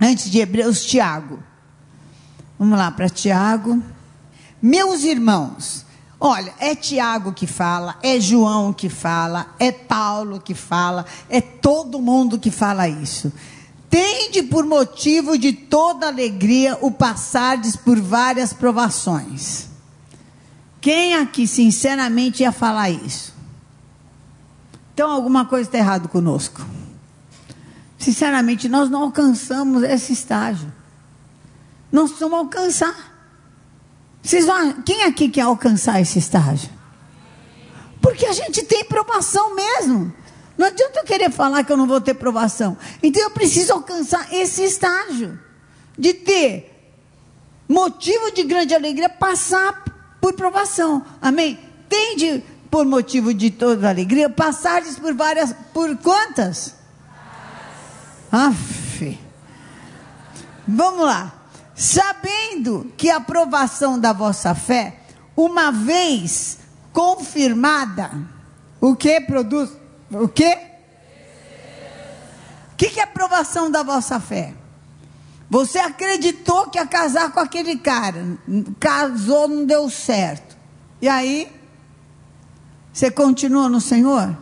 [0.00, 1.38] Antes de Hebreus, Tiago.
[2.58, 3.82] Vamos lá para Tiago.
[4.60, 5.86] Meus irmãos,
[6.18, 12.02] olha, é Tiago que fala, é João que fala, é Paulo que fala, é todo
[12.02, 13.32] mundo que fala isso.
[13.88, 19.67] Tende por motivo de toda alegria o passardes por várias provações
[20.80, 23.34] quem aqui, sinceramente, ia falar isso?
[24.94, 26.60] Então, alguma coisa está errada conosco.
[27.98, 30.72] Sinceramente, nós não alcançamos esse estágio.
[31.90, 32.94] Nós precisamos alcançar.
[34.22, 36.70] Vocês vão, quem aqui quer alcançar esse estágio?
[38.00, 40.12] Porque a gente tem provação mesmo.
[40.56, 42.76] Não adianta eu querer falar que eu não vou ter provação.
[43.02, 45.38] Então eu preciso alcançar esse estágio
[45.96, 46.92] de ter
[47.68, 49.84] motivo de grande alegria, passar
[50.20, 51.04] por provação.
[51.20, 51.58] Amém?
[51.88, 56.74] Tende por motivo de toda alegria, passares por várias, por quantas?
[58.30, 59.18] Aff.
[60.66, 61.32] Vamos lá.
[61.74, 65.00] Sabendo que a aprovação da vossa fé,
[65.36, 66.58] uma vez
[66.92, 68.10] confirmada,
[68.80, 69.70] o que produz?
[70.10, 70.58] O que?
[72.72, 74.54] O que, que é a aprovação da vossa fé?
[75.50, 78.38] Você acreditou que ia casar com aquele cara,
[78.78, 80.56] casou, não deu certo.
[81.00, 81.50] E aí,
[82.92, 84.36] você continua no Senhor?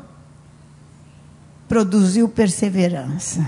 [1.68, 3.46] Produziu perseverança.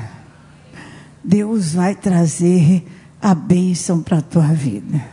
[1.25, 2.87] Deus vai trazer
[3.21, 5.05] a bênção para a tua vida.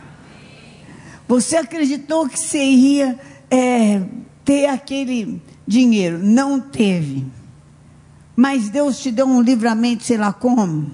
[1.26, 3.18] Você acreditou que você ia
[3.50, 4.02] é,
[4.44, 7.26] ter aquele dinheiro, não teve.
[8.36, 10.90] Mas Deus te deu um livramento, sei lá como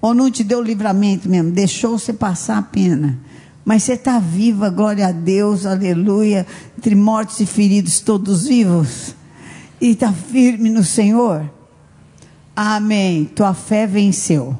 [0.00, 3.18] ou não te deu livramento mesmo, deixou você passar a pena.
[3.64, 6.46] Mas você está viva, glória a Deus, aleluia.
[6.78, 9.14] Entre mortos e feridos, todos vivos.
[9.80, 11.50] E está firme no Senhor.
[12.56, 13.26] Amém.
[13.26, 14.58] Tua fé venceu.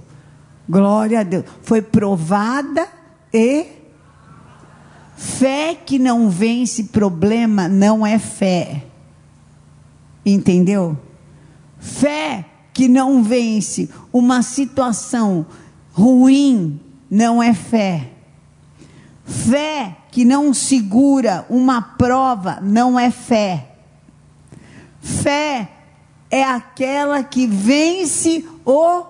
[0.68, 1.44] Glória a Deus.
[1.62, 2.86] Foi provada
[3.32, 3.66] e.
[5.16, 8.84] Fé que não vence problema não é fé.
[10.24, 10.96] Entendeu?
[11.80, 12.44] Fé
[12.78, 15.44] que não vence uma situação
[15.90, 18.12] ruim não é fé.
[19.24, 23.74] Fé que não segura uma prova não é fé.
[25.00, 25.68] Fé
[26.30, 29.06] é aquela que vence o.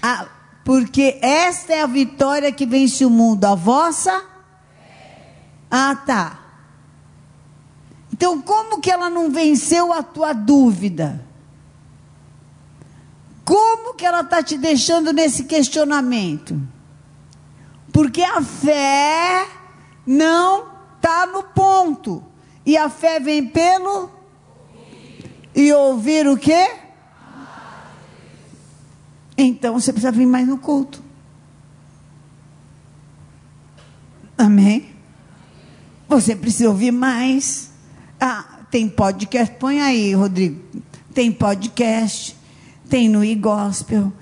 [0.00, 0.28] A,
[0.64, 3.44] porque esta é a vitória que vence o mundo.
[3.44, 4.24] A vossa?
[5.68, 6.43] Ah, tá.
[8.24, 11.22] Então, como que ela não venceu a tua dúvida?
[13.44, 16.58] Como que ela está te deixando nesse questionamento?
[17.92, 19.46] Porque a fé
[20.06, 20.64] não
[20.96, 22.24] está no ponto.
[22.64, 24.08] E a fé vem pelo
[25.54, 26.76] e ouvir o quê?
[29.36, 31.04] Então você precisa vir mais no culto.
[34.38, 34.96] Amém?
[36.08, 37.73] Você precisa ouvir mais.
[38.74, 40.60] Tem podcast, põe aí, Rodrigo.
[41.14, 42.36] Tem podcast,
[42.90, 44.12] tem no e-gospel,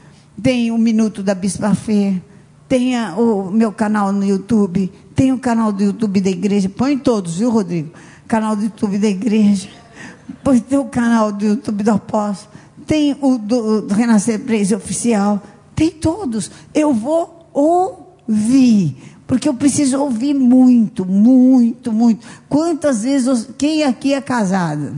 [0.43, 2.21] tem o Minuto da Bispa Fê,
[2.69, 6.99] tem a, o meu canal no YouTube, tem o canal do YouTube da igreja, põe
[6.99, 7.95] todos, viu, Rodrigo?
[8.29, 9.71] Canal do YouTube da igreja,
[10.45, 12.53] põe tem o canal do YouTube do apóstolo,
[12.87, 15.43] tem o do, do Renascer Praise Oficial,
[15.75, 16.51] tem todos.
[16.75, 18.99] Eu vou ouvir.
[19.27, 22.27] Porque eu preciso ouvir muito, muito, muito.
[22.49, 24.95] Quantas vezes, quem aqui é casado?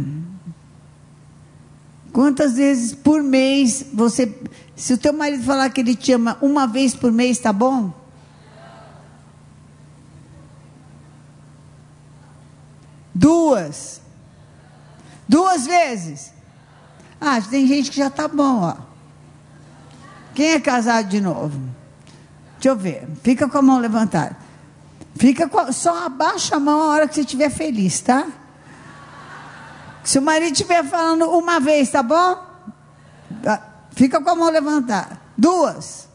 [2.12, 4.32] Quantas vezes por mês você,
[4.76, 7.92] se o teu marido falar que ele te ama uma vez por mês, tá bom?
[13.14, 14.00] Duas.
[15.28, 16.32] Duas vezes.
[17.20, 18.76] Ah, tem gente que já tá bom, ó.
[20.34, 21.58] Quem é casado de novo?
[22.64, 23.06] Deixa eu ver.
[23.22, 24.34] Fica com a mão levantada.
[25.16, 28.26] Fica com, só abaixa a mão a hora que você estiver feliz, tá?
[30.02, 32.42] Se o marido estiver falando uma vez, tá bom?
[33.46, 33.60] Ah,
[33.90, 35.20] fica com a mão levantada.
[35.36, 36.08] Duas.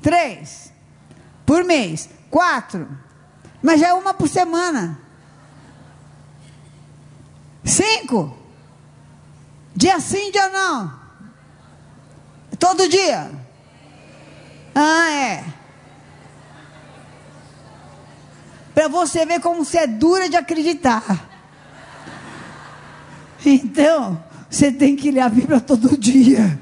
[0.00, 0.72] Três.
[1.44, 2.08] Por mês.
[2.30, 2.88] Quatro.
[3.60, 4.96] Mas já é uma por semana.
[7.64, 8.38] Cinco.
[9.74, 10.92] Dia sim, dia não?
[12.60, 13.47] Todo dia?
[14.74, 15.44] Ah, é.
[18.74, 21.28] Para você ver como você é dura de acreditar.
[23.44, 26.58] Então, você tem que ler a Bíblia todo dia.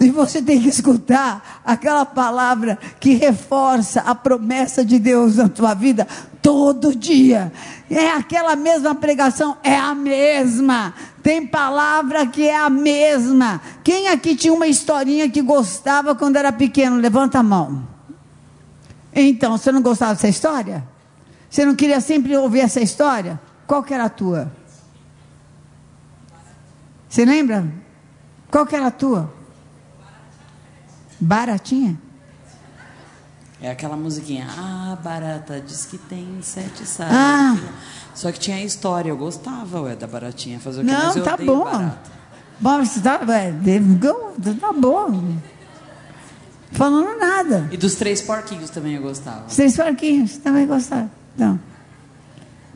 [0.00, 5.74] E você tem que escutar aquela palavra que reforça a promessa de Deus na tua
[5.74, 6.08] vida
[6.40, 7.52] todo dia.
[7.90, 10.94] É aquela mesma pregação, é a mesma.
[11.22, 13.60] Tem palavra que é a mesma.
[13.84, 16.96] Quem aqui tinha uma historinha que gostava quando era pequeno?
[16.96, 17.86] Levanta a mão.
[19.12, 20.86] Então, você não gostava dessa história?
[21.48, 23.40] Você não queria sempre ouvir essa história?
[23.66, 24.50] Qual que era a tua?
[27.08, 27.66] Você lembra?
[28.50, 29.32] Qual que era a tua?
[31.20, 31.98] Baratinha?
[33.62, 34.46] É aquela musiquinha.
[34.56, 37.16] Ah, barata diz que tem sete sábios.
[37.16, 37.56] Ah.
[38.14, 39.10] Só que tinha história.
[39.10, 40.58] Eu gostava, ué, da baratinha.
[40.58, 41.64] Fazer o que Não, tá bom.
[41.64, 42.10] barata.
[42.58, 43.52] Bom, você tá, é,
[44.54, 45.36] tá bom.
[46.72, 47.68] Falando nada.
[47.70, 49.46] E dos três porquinhos também eu gostava.
[49.46, 51.10] Os três porquinhos, também gostaram.
[51.34, 51.58] Então,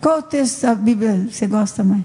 [0.00, 2.02] qual o texto da Bíblia você gosta mais?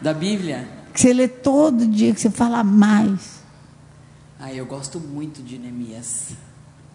[0.00, 0.66] Da Bíblia?
[0.94, 3.39] Que você lê todo dia, que você fala mais.
[4.42, 6.30] Ah, eu gosto muito de Neemias.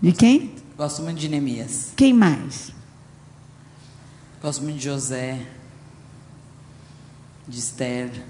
[0.01, 0.55] De quem?
[0.75, 1.93] Gosto muito de Neemias.
[1.95, 2.71] Quem mais?
[4.41, 5.45] Gosto muito de José.
[7.47, 8.25] De Esther.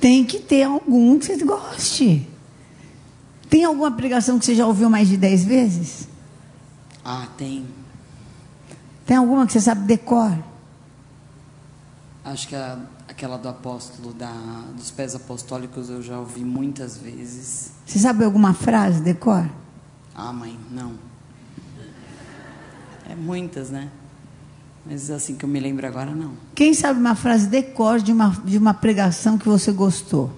[0.00, 2.28] Tem que ter algum que você goste.
[3.48, 6.08] Tem alguma pregação que você já ouviu mais de dez vezes?
[7.04, 7.64] Ah, tem.
[9.06, 10.36] Tem alguma que você sabe decor?
[12.24, 12.76] Acho que a,
[13.16, 14.30] aquela do apóstolo, da,
[14.76, 17.72] dos pés apostólicos, eu já ouvi muitas vezes.
[17.86, 19.48] Você sabe alguma frase decor?
[20.14, 20.92] Ah, mãe, não.
[23.08, 23.88] É muitas, né?
[24.84, 26.34] Mas assim que eu me lembro agora, não.
[26.54, 30.30] Quem sabe uma frase decor de uma, de uma pregação que você gostou?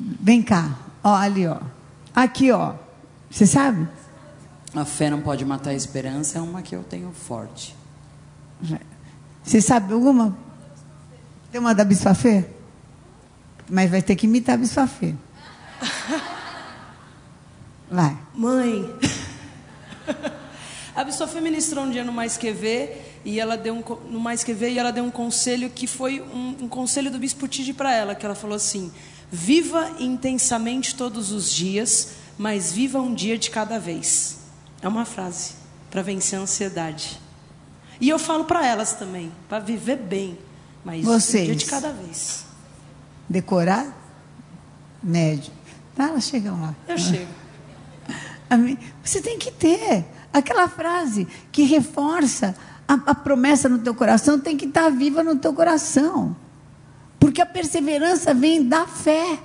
[0.00, 1.60] Vem cá, ó, ali, ó.
[2.14, 2.72] Aqui, ó.
[3.30, 3.86] Você sabe?
[4.74, 7.76] A fé não pode matar a esperança é uma que eu tenho forte.
[9.46, 10.36] Você sabe alguma?
[11.52, 12.44] Tem uma da Bispa Fê?
[13.70, 15.14] Mas vai ter que imitar a Bispa Fê.
[17.88, 18.18] Vai.
[18.34, 18.92] Mãe,
[20.96, 24.42] a foi ministrou um dia no Mais Que Ver, e ela deu um, no Mais
[24.42, 27.72] Que Ver, e ela deu um conselho que foi um, um conselho do Bispo Tide
[27.72, 28.90] para ela, que ela falou assim,
[29.30, 34.38] viva intensamente todos os dias, mas viva um dia de cada vez.
[34.82, 35.52] É uma frase
[35.88, 37.25] para vencer a ansiedade.
[38.00, 40.38] E eu falo para elas também, para viver bem,
[40.84, 41.46] mas um Vocês.
[41.46, 42.44] dia de cada vez.
[43.28, 43.86] Decorar?
[45.02, 45.52] Médio.
[45.94, 46.74] Tá, elas chegam lá.
[46.86, 47.30] Eu chego.
[49.02, 52.54] Você tem que ter aquela frase que reforça
[52.86, 56.36] a, a promessa no teu coração, tem que estar viva no teu coração.
[57.18, 59.38] Porque a perseverança vem da fé.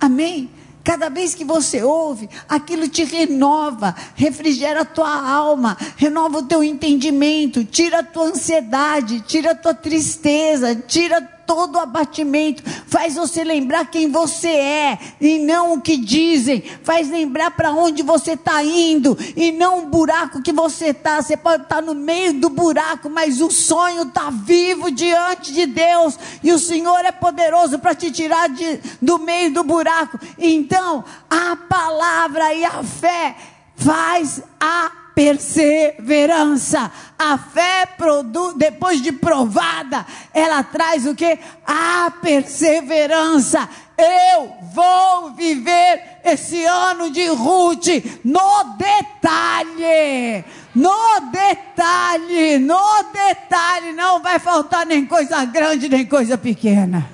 [0.00, 0.50] Amém?
[0.88, 6.64] Cada vez que você ouve, aquilo te renova, refrigera a tua alma, renova o teu
[6.64, 13.90] entendimento, tira a tua ansiedade, tira a tua tristeza, tira todo abatimento, faz você lembrar
[13.90, 19.16] quem você é e não o que dizem, faz lembrar para onde você está indo
[19.34, 21.22] e não o buraco que você está.
[21.22, 26.18] Você pode estar no meio do buraco, mas o sonho está vivo diante de Deus
[26.44, 30.20] e o Senhor é poderoso para te tirar de, do meio do buraco.
[30.38, 33.34] Então, a palavra e a fé
[33.74, 36.92] faz a perseverança.
[37.18, 41.36] A fé produz, depois de provada, ela traz o que?
[41.66, 43.68] A perseverança.
[43.98, 47.88] Eu vou viver esse ano de Ruth
[48.22, 50.44] no detalhe.
[50.72, 57.10] No detalhe, no detalhe, não vai faltar nem coisa grande, nem coisa pequena.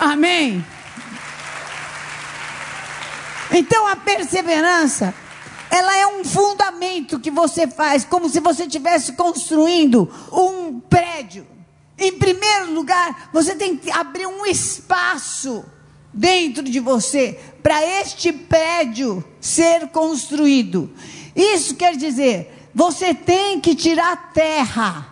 [0.00, 0.64] Amém.
[3.50, 5.14] Então a perseverança,
[5.74, 11.44] ela é um fundamento que você faz, como se você estivesse construindo um prédio.
[11.98, 15.64] Em primeiro lugar, você tem que abrir um espaço
[16.12, 20.92] dentro de você para este prédio ser construído.
[21.34, 25.08] Isso quer dizer, você tem que tirar terra,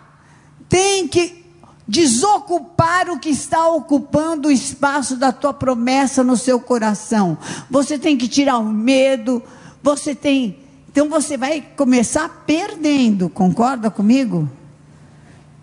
[0.69, 1.43] tem que
[1.85, 7.37] desocupar o que está ocupando o espaço da tua promessa no seu coração.
[7.69, 9.43] Você tem que tirar o medo,
[9.83, 10.57] você tem.
[10.89, 14.49] Então você vai começar perdendo, concorda comigo?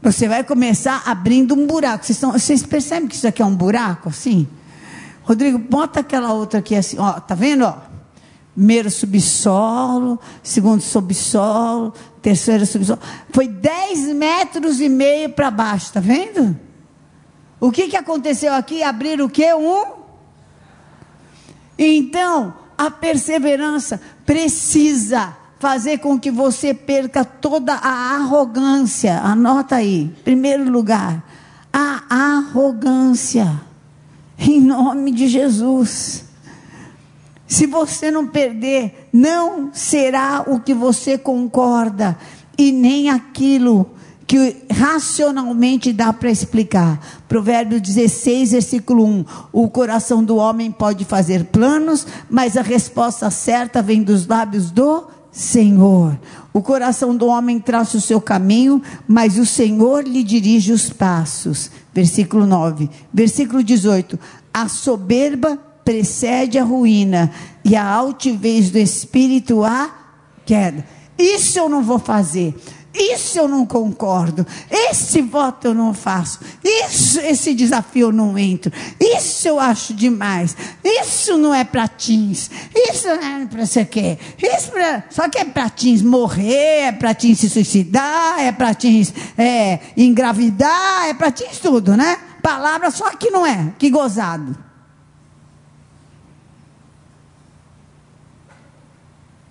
[0.03, 2.05] Você vai começar abrindo um buraco.
[2.05, 4.47] Vocês, estão, vocês percebem que isso aqui é um buraco assim?
[5.23, 7.65] Rodrigo, bota aquela outra aqui assim, ó, tá vendo?
[7.65, 7.77] Ó?
[8.55, 12.99] Primeiro subsolo, segundo subsolo, terceiro subsolo.
[13.31, 16.59] Foi 10 metros e meio para baixo, tá vendo?
[17.61, 18.83] O que, que aconteceu aqui?
[18.83, 19.55] Abrir o que?
[19.55, 20.01] Um.
[21.79, 29.19] Então, a perseverança precisa fazer com que você perca toda a arrogância.
[29.19, 31.23] Anota aí, primeiro lugar,
[31.71, 33.61] a arrogância.
[34.39, 36.25] Em nome de Jesus.
[37.47, 42.17] Se você não perder, não será o que você concorda
[42.57, 43.91] e nem aquilo
[44.27, 46.99] que racionalmente dá para explicar.
[47.31, 49.25] Provérbio 16, versículo 1.
[49.53, 55.05] O coração do homem pode fazer planos, mas a resposta certa vem dos lábios do
[55.31, 56.19] Senhor.
[56.53, 61.71] O coração do homem traça o seu caminho, mas o Senhor lhe dirige os passos.
[61.95, 62.91] Versículo 9.
[63.15, 64.19] Versículo 18.
[64.53, 67.31] A soberba precede a ruína,
[67.65, 69.89] e a altivez do espírito a
[70.45, 70.85] queda.
[71.17, 72.57] Isso eu não vou fazer.
[72.93, 74.45] Isso eu não concordo.
[74.69, 76.41] Esse voto eu não faço.
[76.63, 78.73] Isso, esse desafio eu não entro.
[78.99, 80.57] Isso eu acho demais.
[80.83, 82.51] Isso não é para teens.
[82.75, 84.19] Isso não é para você quer.
[84.43, 88.75] Isso pra, só que é para teens morrer, é para teens se suicidar, é para
[88.75, 92.19] teens é, engravidar, é para teens tudo, né?
[92.43, 93.73] Palavra só que não é.
[93.79, 94.57] Que gozado.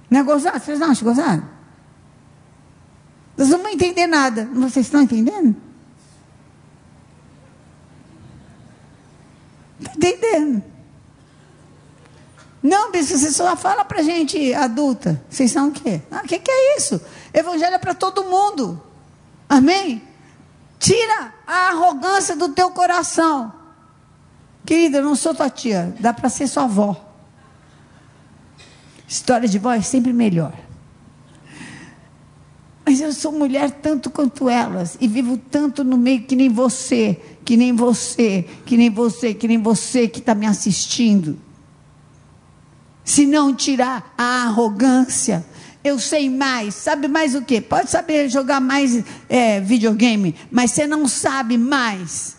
[0.10, 0.60] Não é gozado?
[0.60, 1.59] Vocês não acham gozado?
[3.40, 4.50] Nós não vamos entender nada.
[4.54, 5.56] Vocês estão entendendo?
[9.80, 10.62] Está entendendo?
[12.62, 15.24] Não, bispo, você só fala para gente adulta.
[15.30, 16.02] Vocês são o quê?
[16.12, 17.02] Ah, o que, que é isso?
[17.34, 18.84] Evangelho é para todo mundo.
[19.48, 20.04] Amém?
[20.78, 23.54] Tira a arrogância do teu coração.
[24.66, 27.10] Querida, eu não sou tua tia, dá para ser sua avó.
[29.08, 30.52] História de vó é sempre melhor.
[32.90, 37.22] Mas eu sou mulher tanto quanto elas e vivo tanto no meio que nem você,
[37.46, 41.38] que nem você, que nem você, que nem você que está me assistindo.
[43.06, 45.46] Se não tirar a arrogância,
[45.84, 46.74] eu sei mais.
[46.74, 47.62] Sabe mais o quê?
[47.62, 52.39] Pode saber jogar mais é, videogame, mas você não sabe mais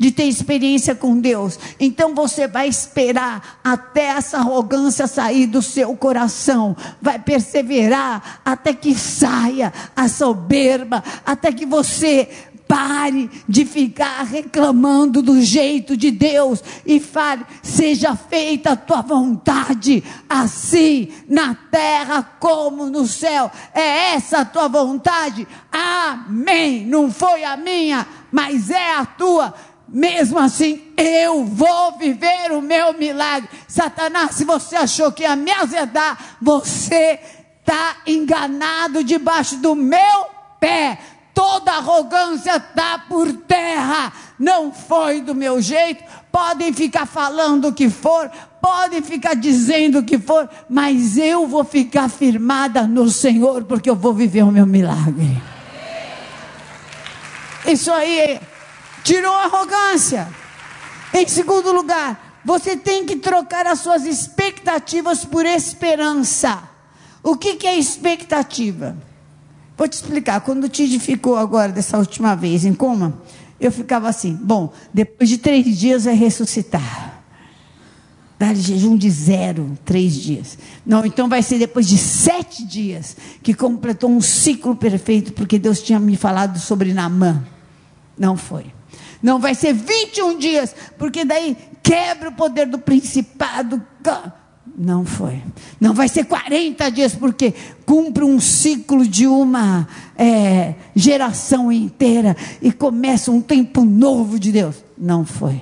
[0.00, 1.58] de ter experiência com Deus.
[1.78, 8.94] Então você vai esperar até essa arrogância sair do seu coração, vai perseverar até que
[8.94, 12.30] saia a soberba, até que você
[12.70, 20.04] pare de ficar reclamando do jeito de Deus e fale: seja feita a tua vontade,
[20.28, 23.50] assim na terra como no céu.
[23.74, 25.48] É essa a tua vontade?
[25.72, 26.86] Amém.
[26.86, 29.52] Não foi a minha, mas é a tua
[29.92, 33.48] mesmo assim, eu vou viver o meu milagre.
[33.66, 37.18] Satanás, se você achou que ia me azedar, você
[37.60, 40.26] está enganado debaixo do meu
[40.60, 40.98] pé.
[41.34, 44.12] Toda arrogância está por terra.
[44.38, 46.04] Não foi do meu jeito.
[46.30, 48.30] Podem ficar falando o que for,
[48.60, 53.96] podem ficar dizendo o que for, mas eu vou ficar firmada no Senhor, porque eu
[53.96, 55.42] vou viver o meu milagre.
[57.66, 58.40] Isso aí
[59.02, 60.28] Tirou a arrogância.
[61.12, 66.62] Em segundo lugar, você tem que trocar as suas expectativas por esperança.
[67.22, 68.96] O que, que é expectativa?
[69.76, 70.40] Vou te explicar.
[70.40, 73.20] Quando o Tid ficou agora, dessa última vez, em coma,
[73.60, 77.18] eu ficava assim: bom, depois de três dias vai ressuscitar.
[78.38, 80.56] Dá jejum de zero, três dias.
[80.86, 85.82] Não, então vai ser depois de sete dias que completou um ciclo perfeito, porque Deus
[85.82, 87.44] tinha me falado sobre Namã.
[88.16, 88.72] Não foi.
[89.22, 93.82] Não vai ser 21 dias, porque daí quebra o poder do principado.
[94.76, 95.42] Não foi.
[95.80, 97.52] Não vai ser 40 dias, porque
[97.84, 104.76] cumpre um ciclo de uma é, geração inteira e começa um tempo novo de Deus.
[104.96, 105.60] Não foi.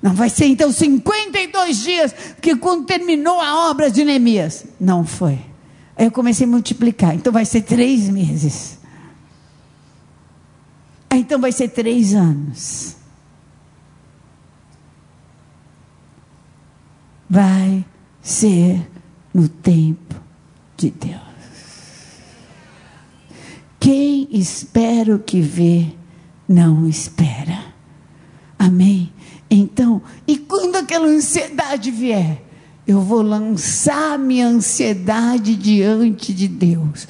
[0.00, 4.64] Não vai ser então 52 dias, porque quando terminou a obra de Neemias.
[4.80, 5.38] Não foi.
[5.96, 7.14] Aí eu comecei a multiplicar.
[7.14, 8.81] Então vai ser três meses.
[11.12, 12.96] Ah, então vai ser três anos.
[17.28, 17.84] Vai
[18.22, 18.80] ser
[19.34, 20.14] no tempo
[20.74, 21.20] de Deus.
[23.78, 25.88] Quem espera o que vê,
[26.48, 27.62] não espera.
[28.58, 29.12] Amém?
[29.50, 32.42] Então, e quando aquela ansiedade vier,
[32.86, 37.06] eu vou lançar minha ansiedade diante de Deus.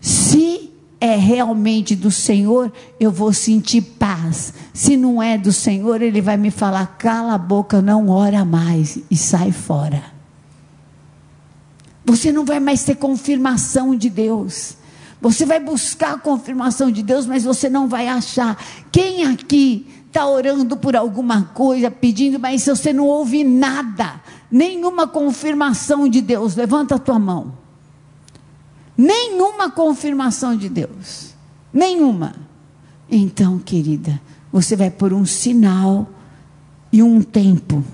[0.00, 0.72] Se
[1.06, 4.52] é realmente do Senhor, eu vou sentir paz.
[4.72, 8.98] Se não é do Senhor, Ele vai me falar: cala a boca, não ora mais
[9.10, 10.02] e sai fora.
[12.04, 14.76] Você não vai mais ter confirmação de Deus.
[15.20, 18.56] Você vai buscar a confirmação de Deus, mas você não vai achar.
[18.92, 26.08] Quem aqui está orando por alguma coisa, pedindo, mas você não ouve nada, nenhuma confirmação
[26.08, 27.65] de Deus, levanta a tua mão.
[28.96, 31.34] Nenhuma confirmação de Deus.
[31.72, 32.34] Nenhuma.
[33.10, 34.20] Então, querida,
[34.50, 36.08] você vai por um sinal
[36.92, 37.84] e um tempo.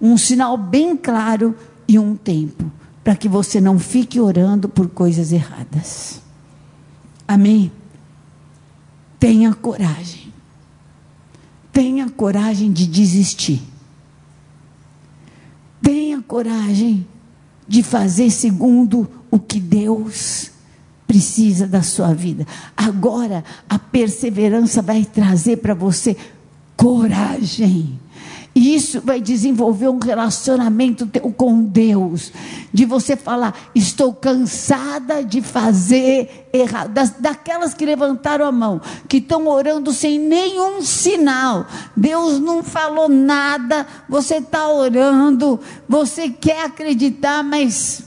[0.00, 1.56] Um sinal bem claro
[1.86, 2.70] e um tempo.
[3.04, 6.22] Para que você não fique orando por coisas erradas.
[7.26, 7.70] Amém?
[9.18, 10.32] Tenha coragem.
[11.72, 13.62] Tenha coragem de desistir.
[15.80, 17.06] Tenha coragem
[17.66, 20.50] de fazer segundo o que Deus
[21.06, 22.46] precisa da sua vida.
[22.76, 26.16] Agora, a perseverança vai trazer para você
[26.76, 27.98] coragem.
[28.54, 32.32] E isso vai desenvolver um relacionamento com Deus.
[32.72, 36.90] De você falar, estou cansada de fazer errado.
[36.90, 41.66] Das, daquelas que levantaram a mão, que estão orando sem nenhum sinal.
[41.96, 48.04] Deus não falou nada, você está orando, você quer acreditar, mas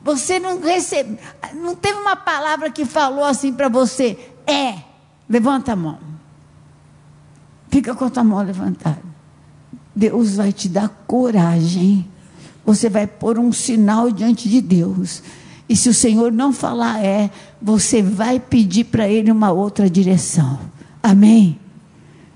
[0.00, 1.18] você não recebe.
[1.54, 4.16] Não teve uma palavra que falou assim para você.
[4.46, 4.78] É.
[5.28, 5.98] Levanta a mão.
[7.68, 9.15] Fica com a tua mão levantada.
[9.96, 12.06] Deus vai te dar coragem.
[12.64, 15.22] Você vai pôr um sinal diante de Deus.
[15.68, 17.30] E se o Senhor não falar é,
[17.60, 20.60] você vai pedir para Ele uma outra direção.
[21.02, 21.58] Amém?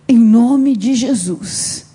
[0.08, 1.90] Em nome de Jesus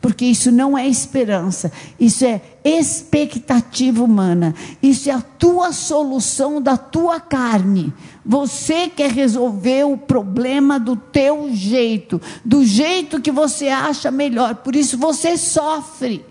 [0.00, 6.76] porque isso não é esperança, isso é expectativa humana, isso é a tua solução da
[6.76, 7.92] tua carne.
[8.24, 14.76] Você quer resolver o problema do teu jeito, do jeito que você acha melhor, por
[14.76, 16.24] isso você sofre.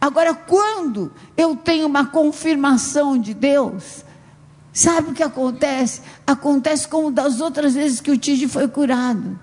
[0.00, 4.04] Agora, quando eu tenho uma confirmação de Deus,
[4.72, 6.02] sabe o que acontece?
[6.26, 9.38] Acontece como das outras vezes que o Tide foi curado.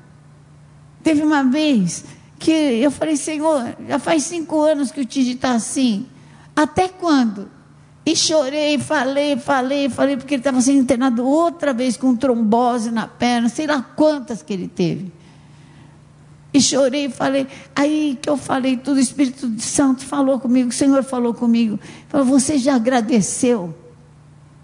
[1.01, 2.05] Teve uma vez
[2.43, 6.05] que eu falei, Senhor, já faz cinco anos que o Tide está assim.
[6.53, 7.49] Até quando?
[8.05, 13.07] E chorei, falei, falei, falei, porque ele estava sendo internado outra vez com trombose na
[13.07, 15.09] perna, sei lá quantas que ele teve.
[16.53, 17.47] E chorei, falei.
[17.73, 21.79] Aí que eu falei, tudo o Espírito Santo falou comigo, o Senhor falou comigo.
[22.09, 23.73] Falou, você já agradeceu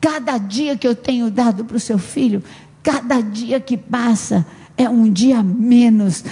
[0.02, 2.44] cada dia que eu tenho dado para o seu filho,
[2.84, 4.46] cada dia que passa
[4.80, 6.24] é um dia menos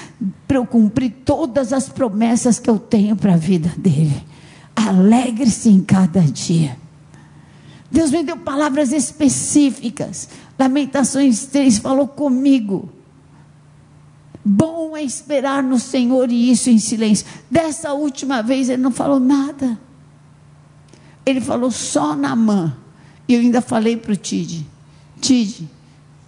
[0.48, 4.24] para eu cumprir todas as promessas que eu tenho para a vida dele.
[4.74, 6.78] Alegre-se em cada dia.
[7.92, 10.30] Deus me deu palavras específicas.
[10.58, 12.90] Lamentações 3 falou comigo.
[14.46, 17.28] Bom é esperar no Senhor e isso em silêncio.
[17.52, 19.78] Dessa última vez ele não falou nada.
[21.26, 22.74] Ele falou só na mão.
[23.28, 24.66] E eu ainda falei para o Tide:
[25.20, 25.70] Tide,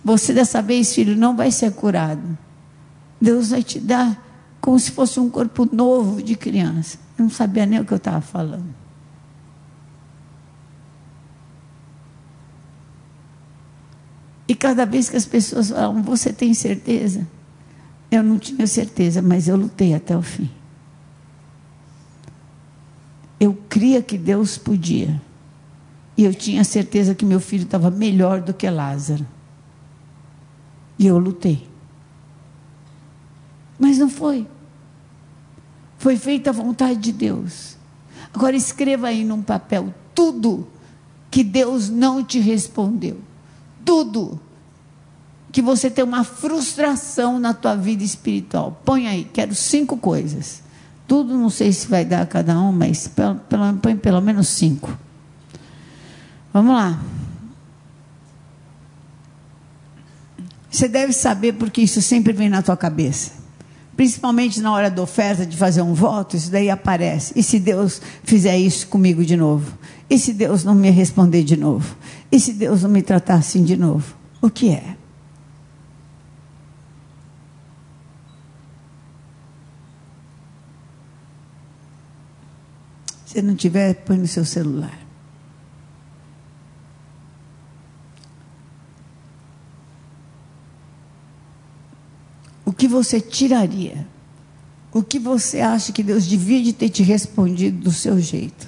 [0.03, 2.37] você dessa vez, filho, não vai ser curado.
[3.19, 4.25] Deus vai te dar
[4.61, 6.97] como se fosse um corpo novo de criança.
[7.17, 8.79] Eu não sabia nem o que eu estava falando.
[14.47, 17.27] E cada vez que as pessoas falam, você tem certeza?
[18.09, 20.49] Eu não tinha certeza, mas eu lutei até o fim.
[23.39, 25.21] Eu cria que Deus podia.
[26.17, 29.25] E eu tinha certeza que meu filho estava melhor do que Lázaro.
[30.99, 31.65] E eu lutei.
[33.79, 34.45] Mas não foi.
[35.97, 37.77] Foi feita a vontade de Deus.
[38.33, 40.67] Agora escreva aí num papel tudo
[41.31, 43.17] que Deus não te respondeu.
[43.85, 44.39] Tudo
[45.51, 48.79] que você tem uma frustração na tua vida espiritual.
[48.83, 50.61] Põe aí, quero cinco coisas.
[51.07, 53.09] Tudo não sei se vai dar a cada um, mas
[53.81, 54.95] põe pelo menos cinco.
[56.53, 56.99] Vamos lá.
[60.69, 63.31] Você deve saber porque isso sempre vem na tua cabeça.
[63.95, 67.33] Principalmente na hora da oferta de fazer um voto, isso daí aparece.
[67.35, 69.77] E se Deus fizer isso comigo de novo?
[70.09, 71.97] E se Deus não me responder de novo?
[72.31, 74.15] E se Deus não me tratar assim de novo?
[74.41, 74.95] O que é?
[83.25, 85.08] Se não tiver, põe no seu celular.
[92.69, 94.07] O que você tiraria?
[94.93, 98.67] O que você acha que Deus devia de ter te respondido do seu jeito?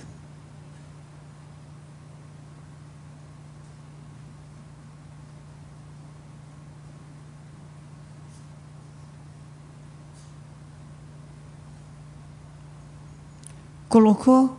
[13.88, 14.58] Colocou?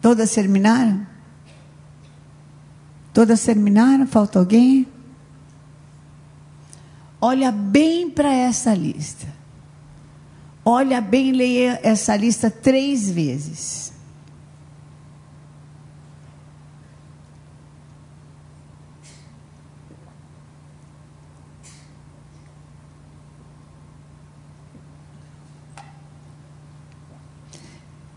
[0.00, 1.04] Todas terminaram?
[3.12, 4.06] Todas terminaram?
[4.06, 4.86] Falta alguém?
[7.20, 9.26] Olha bem para essa lista.
[10.64, 13.92] Olha bem, leia essa lista três vezes.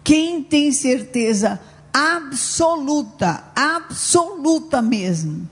[0.04, 1.58] Quem tem certeza
[1.94, 5.48] absoluta, absoluta mesmo,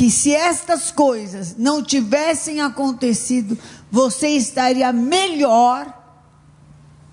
[0.00, 3.58] que se estas coisas não tivessem acontecido,
[3.90, 5.94] você estaria melhor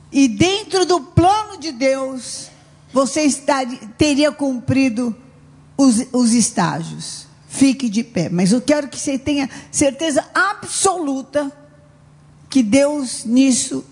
[0.10, 2.48] e dentro do plano de Deus,
[2.94, 5.14] você estaria, teria cumprido
[5.78, 7.28] os, os estágios.
[7.50, 8.30] Fique de pé.
[8.30, 11.52] Mas eu quero que você tenha certeza absoluta
[12.50, 13.84] que Deus nisso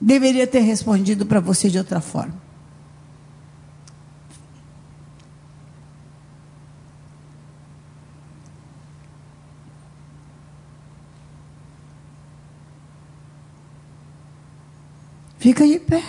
[0.00, 2.47] deveria ter respondido para você de outra forma.
[15.38, 16.02] Fica de pé.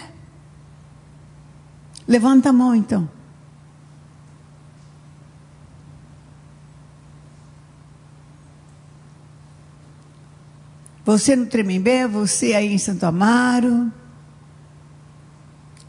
[2.08, 3.08] Levanta a mão então.
[11.06, 13.92] Você no Tremembé, você aí em Santo Amaro,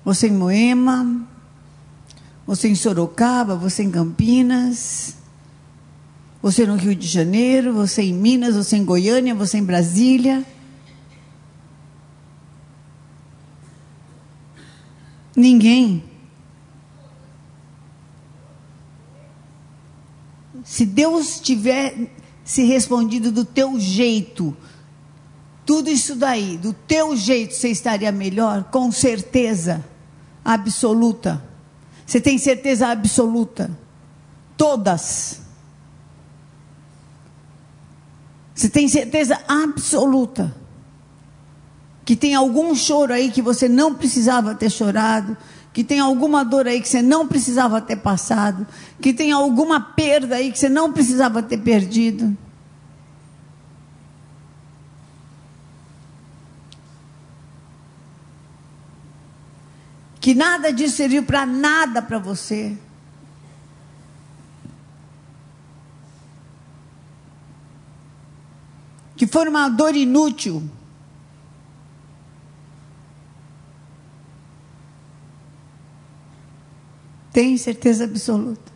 [0.05, 1.27] você em Moema,
[2.47, 5.17] você em Sorocaba, você em Campinas,
[6.41, 10.45] você no Rio de Janeiro, você em Minas, você em Goiânia, você em Brasília.
[15.41, 16.05] Ninguém.
[20.63, 22.11] Se Deus tiver
[22.45, 24.55] se respondido do teu jeito,
[25.65, 28.65] tudo isso daí, do teu jeito, você estaria melhor?
[28.65, 29.83] Com certeza
[30.45, 31.43] absoluta.
[32.05, 33.71] Você tem certeza absoluta?
[34.57, 35.41] Todas.
[38.55, 40.60] Você tem certeza absoluta
[42.11, 45.37] que tem algum choro aí que você não precisava ter chorado,
[45.73, 48.67] que tem alguma dor aí que você não precisava ter passado,
[49.01, 52.37] que tem alguma perda aí que você não precisava ter perdido.
[60.21, 62.77] que nada disso serviu para nada para você.
[69.17, 70.69] Que foi uma dor inútil.
[77.33, 78.71] Tem certeza absoluta.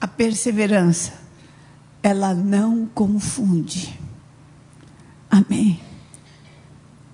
[0.00, 1.14] A perseverança,
[2.02, 3.98] ela não confunde.
[5.30, 5.80] Amém.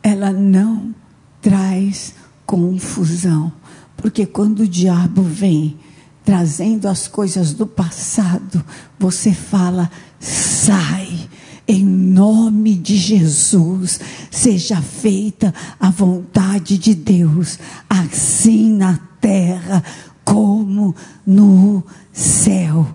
[0.03, 0.93] Ela não
[1.41, 3.53] traz confusão.
[3.97, 5.79] Porque quando o diabo vem
[6.31, 8.65] trazendo as coisas do passado,
[8.97, 11.29] você fala: sai.
[11.67, 17.59] Em nome de Jesus, seja feita a vontade de Deus,
[17.89, 19.83] assim na terra
[20.25, 22.87] como no céu.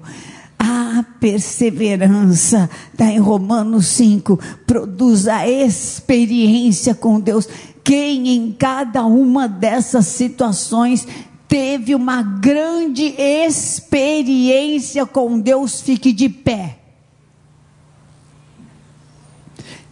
[0.60, 7.48] A perseverança, está em Romanos 5, produz a experiência com Deus.
[7.82, 11.08] Quem em cada uma dessas situações
[11.56, 16.80] teve uma grande experiência com Deus, fique de pé.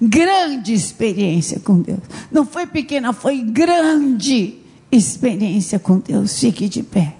[0.01, 2.01] Grande experiência com Deus.
[2.29, 4.55] Não foi pequena, foi grande
[4.91, 6.37] experiência com Deus.
[6.37, 7.15] Fique de pé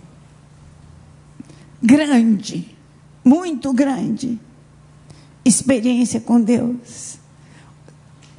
[1.83, 2.73] grande,
[3.23, 4.39] muito grande.
[5.43, 7.19] Experiência com Deus.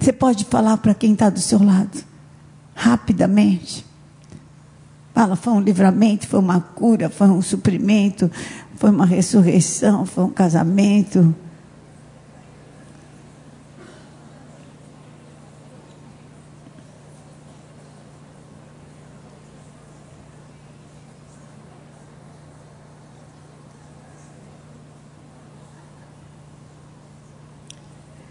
[0.01, 2.03] Você pode falar para quem está do seu lado,
[2.75, 3.85] rapidamente.
[5.15, 8.31] Fala, foi um livramento, foi uma cura, foi um suprimento,
[8.77, 11.35] foi uma ressurreição, foi um casamento.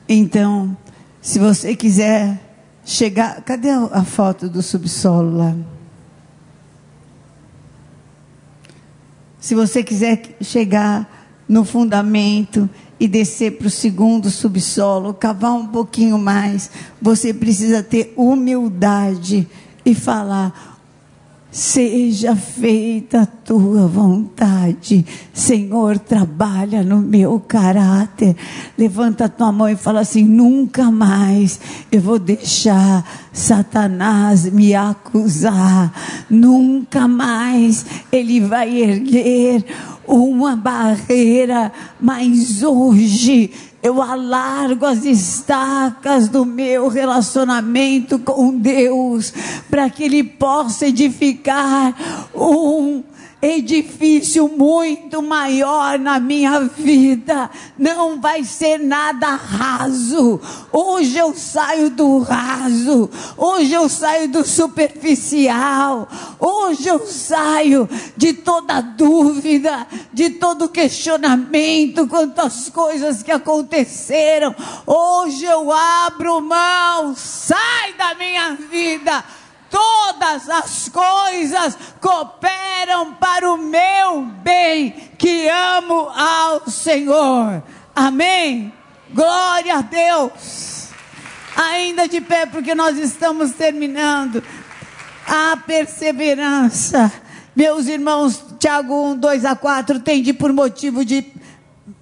[0.08, 0.78] Então,
[1.22, 2.38] se você quiser
[2.86, 3.42] chegar.
[3.42, 5.73] Cadê a foto do subsolo lá?
[9.44, 16.18] Se você quiser chegar no fundamento e descer para o segundo subsolo, cavar um pouquinho
[16.18, 16.72] mais,
[17.02, 19.46] você precisa ter humildade
[19.86, 20.73] e falar:
[21.54, 25.06] Seja feita a tua vontade.
[25.32, 28.36] Senhor, trabalha no meu caráter.
[28.76, 31.60] Levanta a tua mão e fala assim: nunca mais
[31.92, 35.94] eu vou deixar Satanás me acusar.
[36.28, 39.64] Nunca mais ele vai erguer
[40.08, 43.52] uma barreira, mas hoje
[43.84, 49.34] eu alargo as estacas do meu relacionamento com Deus,
[49.70, 51.94] para que Ele possa edificar
[52.34, 53.04] um
[53.44, 57.50] edifício muito maior na minha vida.
[57.78, 60.40] Não vai ser nada raso.
[60.72, 63.10] Hoje eu saio do raso.
[63.38, 66.08] Hoje eu saio do superficial.
[66.40, 74.56] Hoje eu saio de toda dúvida, de todo questionamento quanto às coisas que aconteceram.
[74.88, 77.14] Hoje eu abro mão.
[77.14, 79.24] Sai da minha vida
[79.74, 87.64] todas as coisas cooperam para o meu bem, que amo ao Senhor.
[87.96, 88.72] Amém?
[89.12, 90.90] Glória a Deus.
[91.56, 94.44] Ainda de pé, porque nós estamos terminando.
[95.26, 97.12] A perseverança.
[97.56, 101.34] Meus irmãos, Tiago 1, 2 a 4, tende por motivo de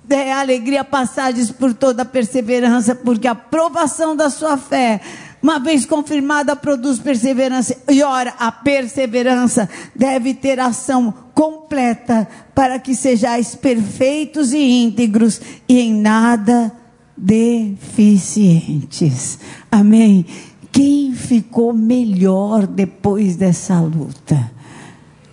[0.03, 4.99] de alegria passagens por toda a perseverança, porque a provação da sua fé
[5.42, 7.76] uma vez confirmada, produz perseverança.
[7.89, 15.80] E ora, a perseverança deve ter ação completa para que sejais perfeitos e íntegros e
[15.80, 16.72] em nada
[17.18, 19.39] deficientes.
[19.72, 20.26] Amém.
[20.72, 24.52] Quem ficou melhor depois dessa luta?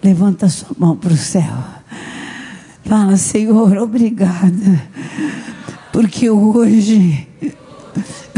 [0.03, 1.65] Levanta sua mão para o céu.
[2.85, 4.83] Fala, Senhor, obrigada.
[5.93, 7.27] Porque hoje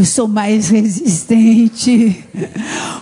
[0.01, 2.25] eu sou mais resistente.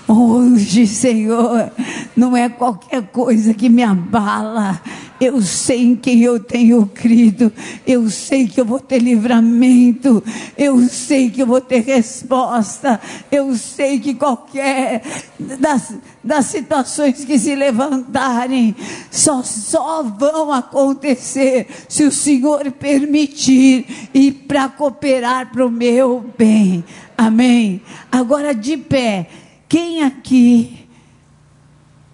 [0.09, 1.71] Hoje, Senhor,
[2.17, 4.81] não é qualquer coisa que me abala,
[5.21, 7.53] eu sei em quem eu tenho crido.
[7.85, 10.23] Eu sei que eu vou ter livramento.
[10.57, 13.01] Eu sei que eu vou ter resposta.
[13.31, 15.03] Eu sei que qualquer
[15.39, 18.77] das, das situações que se levantarem
[19.11, 26.85] só, só vão acontecer se o Senhor permitir e para cooperar para o meu bem.
[27.19, 27.83] Amém.
[28.11, 29.29] Agora de pé,
[29.69, 30.89] quem aqui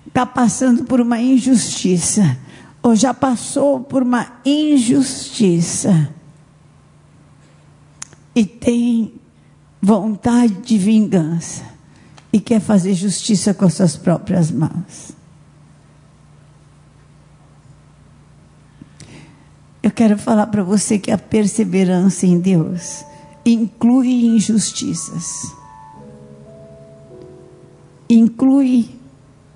[0.09, 2.39] está passando por uma injustiça?
[2.85, 6.11] ou já passou por uma injustiça
[8.35, 9.15] e tem
[9.81, 11.65] vontade de vingança
[12.31, 15.13] e quer fazer justiça com as suas próprias mãos.
[19.83, 23.03] Eu quero falar para você que a perseverança em Deus
[23.45, 25.55] inclui injustiças,
[28.09, 28.89] inclui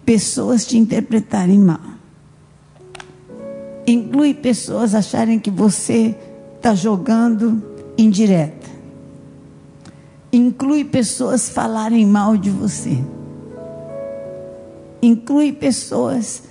[0.05, 1.99] pessoas te interpretarem mal
[3.91, 6.15] inclui pessoas acharem que você
[6.57, 7.63] está jogando
[7.97, 8.69] indireta.
[10.31, 13.03] Inclui pessoas falarem mal de você.
[15.01, 16.43] Inclui pessoas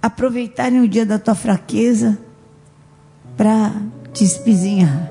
[0.00, 2.18] aproveitarem o dia da tua fraqueza
[3.36, 3.72] para
[4.12, 5.10] te espizinhar.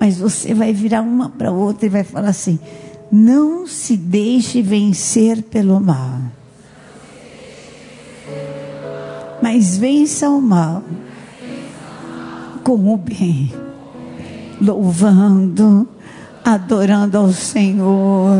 [0.00, 2.58] Mas você vai virar uma para outra e vai falar assim:
[3.10, 6.20] não se deixe vencer pelo mal
[9.40, 10.82] mas vença o mal
[12.62, 13.52] com o bem,
[14.60, 15.88] louvando,
[16.44, 18.36] adorando ao Senhor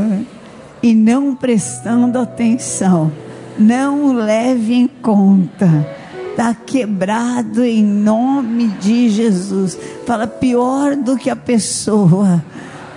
[0.82, 3.10] e não prestando atenção.
[3.58, 5.97] Não leve em conta.
[6.38, 9.76] Está quebrado em nome de Jesus.
[10.06, 12.44] Fala pior do que a pessoa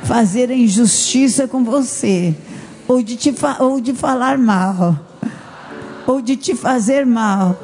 [0.03, 2.35] fazer a injustiça com você,
[2.87, 4.95] ou de, te ou de falar mal,
[6.05, 7.57] ou de te fazer mal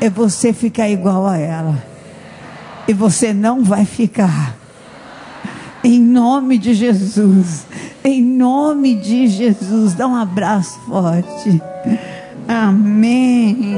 [0.00, 1.82] é você ficar igual a ela.
[2.86, 4.54] E você não vai ficar.
[5.82, 7.66] Em nome de Jesus.
[8.04, 9.94] Em nome de Jesus.
[9.94, 11.60] Dá um abraço forte.
[12.46, 13.74] Amém.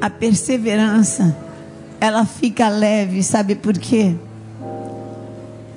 [0.00, 1.36] A perseverança,
[2.00, 4.14] ela fica leve, sabe por quê?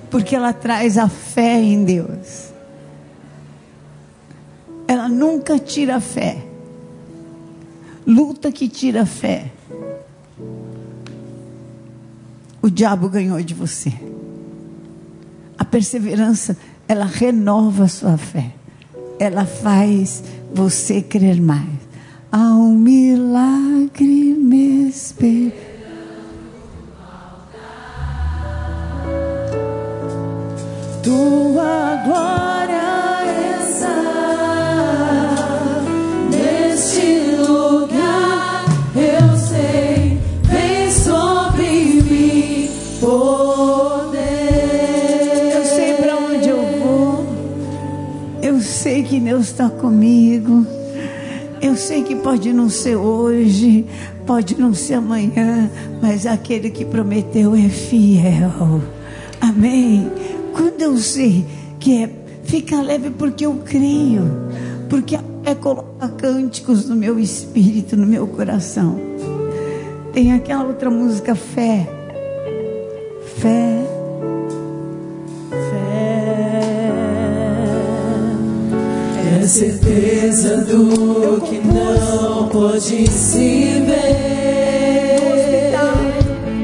[0.10, 2.52] Porque ela traz a fé em Deus
[4.92, 6.44] ela nunca tira a fé.
[8.06, 9.50] Luta que tira a fé.
[12.62, 13.94] O diabo ganhou de você.
[15.58, 16.58] A perseverança,
[16.90, 18.52] ela renova a sua fé.
[19.18, 20.22] Ela faz
[20.54, 21.81] você crer mais.
[22.34, 25.72] Há um milagre me esperando.
[31.04, 33.98] tua glória está
[36.30, 38.64] neste lugar.
[38.96, 42.70] Eu sei, vem sobre mim
[43.02, 44.22] poder.
[45.54, 47.26] Eu sei para onde eu vou.
[48.42, 50.81] Eu sei que Deus está comigo.
[51.72, 53.86] Eu sei que pode não ser hoje,
[54.26, 58.82] pode não ser amanhã, mas aquele que prometeu é fiel.
[59.40, 60.12] Amém.
[60.52, 61.46] Quando eu sei
[61.80, 62.10] que é,
[62.44, 64.22] fica leve porque eu creio,
[64.90, 69.00] porque é colocar cânticos no meu espírito, no meu coração.
[70.12, 71.88] Tem aquela outra música, fé.
[73.38, 73.91] Fé.
[79.42, 85.74] É certeza do que não pode se ver.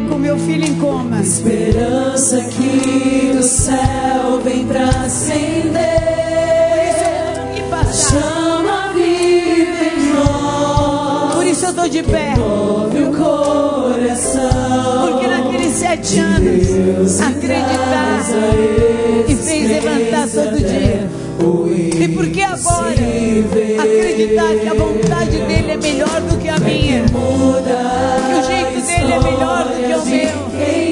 [0.07, 1.19] Com meu filho em coma.
[1.19, 5.87] Esperança que do céu vem pra acender.
[7.91, 11.33] Chama viva em nós.
[11.33, 12.35] Por isso eu tô de pé.
[12.37, 15.07] Move o coração.
[15.09, 18.21] Porque naqueles sete anos, acreditar
[19.27, 21.26] e fez levantar todo dia.
[21.39, 27.03] E porque agora, acreditar que a vontade dele é melhor do que a minha.
[27.05, 27.15] Que
[28.33, 30.86] o jeito dele é melhor do que o meu.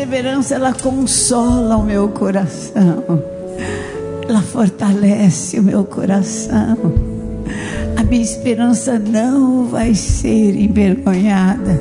[0.00, 3.22] Perseverança ela consola o meu coração.
[4.26, 6.76] Ela fortalece o meu coração.
[7.98, 11.78] A minha esperança não vai ser envergonhada.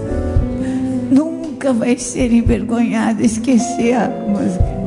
[1.10, 3.24] Nunca vai ser envergonhada.
[3.24, 4.80] Esquecer a música.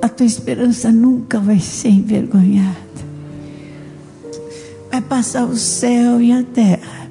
[0.00, 3.01] A tua esperança nunca vai ser envergonhada
[4.92, 7.08] vai passar o céu e a terra,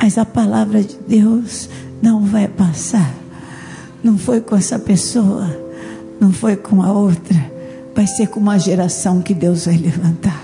[0.00, 1.68] mas a palavra de Deus
[2.00, 3.14] não vai passar.
[4.02, 5.46] Não foi com essa pessoa,
[6.18, 7.52] não foi com a outra,
[7.94, 10.42] vai ser com uma geração que Deus vai levantar.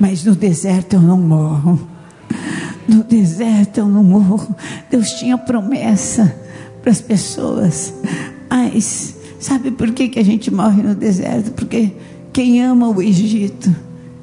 [0.00, 1.88] Mas no deserto eu não morro.
[2.88, 4.56] No deserto eu não morro.
[4.90, 6.34] Deus tinha promessa
[6.82, 7.94] para as pessoas.
[8.50, 11.52] Mas sabe por que, que a gente morre no deserto?
[11.52, 11.92] Porque
[12.32, 13.74] quem ama o Egito,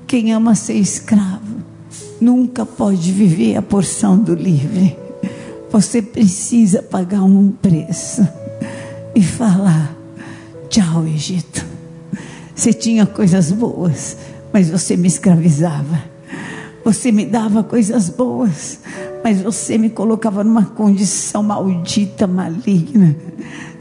[0.08, 1.45] quem ama ser escravo,
[2.20, 4.98] nunca pode viver a porção do livre.
[5.72, 8.28] Você precisa pagar um preço
[9.14, 9.96] e falar:
[10.70, 11.66] tchau, Egito.
[12.56, 14.18] Você tinha coisas boas,
[14.54, 16.16] mas você me escravizava.
[16.86, 18.80] Você me dava coisas boas,
[19.24, 23.16] mas você me colocava numa condição maldita, maligna.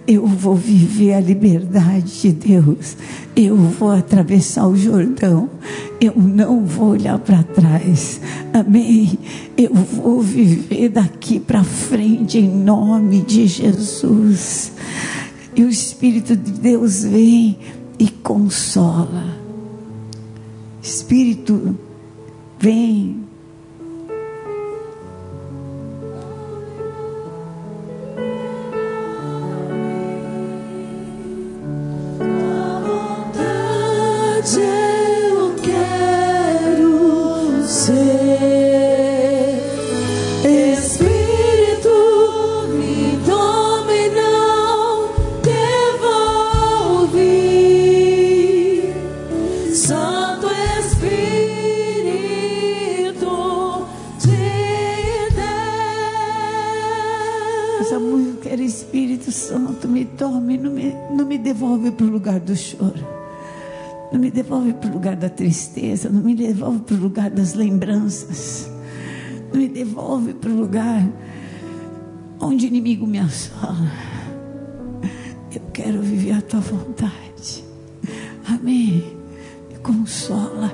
[0.07, 2.97] Eu vou viver a liberdade de Deus.
[3.35, 5.49] Eu vou atravessar o Jordão.
[5.99, 8.21] Eu não vou olhar para trás.
[8.53, 9.19] Amém.
[9.57, 14.73] Eu vou viver daqui para frente em nome de Jesus.
[15.57, 17.57] E o Espírito de Deus vem
[17.99, 19.25] e consola.
[20.83, 21.75] Espírito
[22.59, 23.24] vem
[60.17, 63.07] tome, não me, não me devolve para o lugar do choro.
[64.13, 67.55] Não me devolve para o lugar da tristeza, não me devolve para o lugar das
[67.55, 68.71] lembranças.
[69.53, 71.05] Não me devolve para o lugar
[72.41, 73.91] onde o inimigo me assola.
[75.55, 77.65] Eu quero viver a tua vontade.
[78.49, 79.17] Amém.
[79.71, 80.73] Me consola,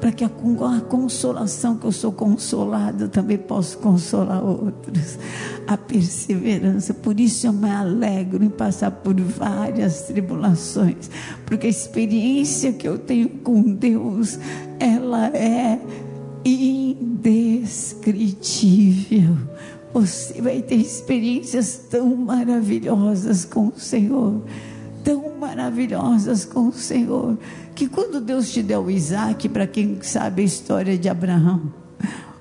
[0.00, 5.18] para que a, a consolação que eu sou consolado, eu também posso consolar outros.
[5.66, 11.10] A perseverança, por isso eu me alegro em passar por várias tribulações,
[11.44, 14.38] porque a experiência que eu tenho com Deus,
[14.78, 15.80] ela é
[16.44, 19.36] indescritível.
[19.92, 24.42] Você vai ter experiências tão maravilhosas com o Senhor,
[25.02, 27.36] tão maravilhosas com o Senhor,
[27.78, 31.72] que quando Deus te deu o Isaac, para quem sabe a história de Abraão,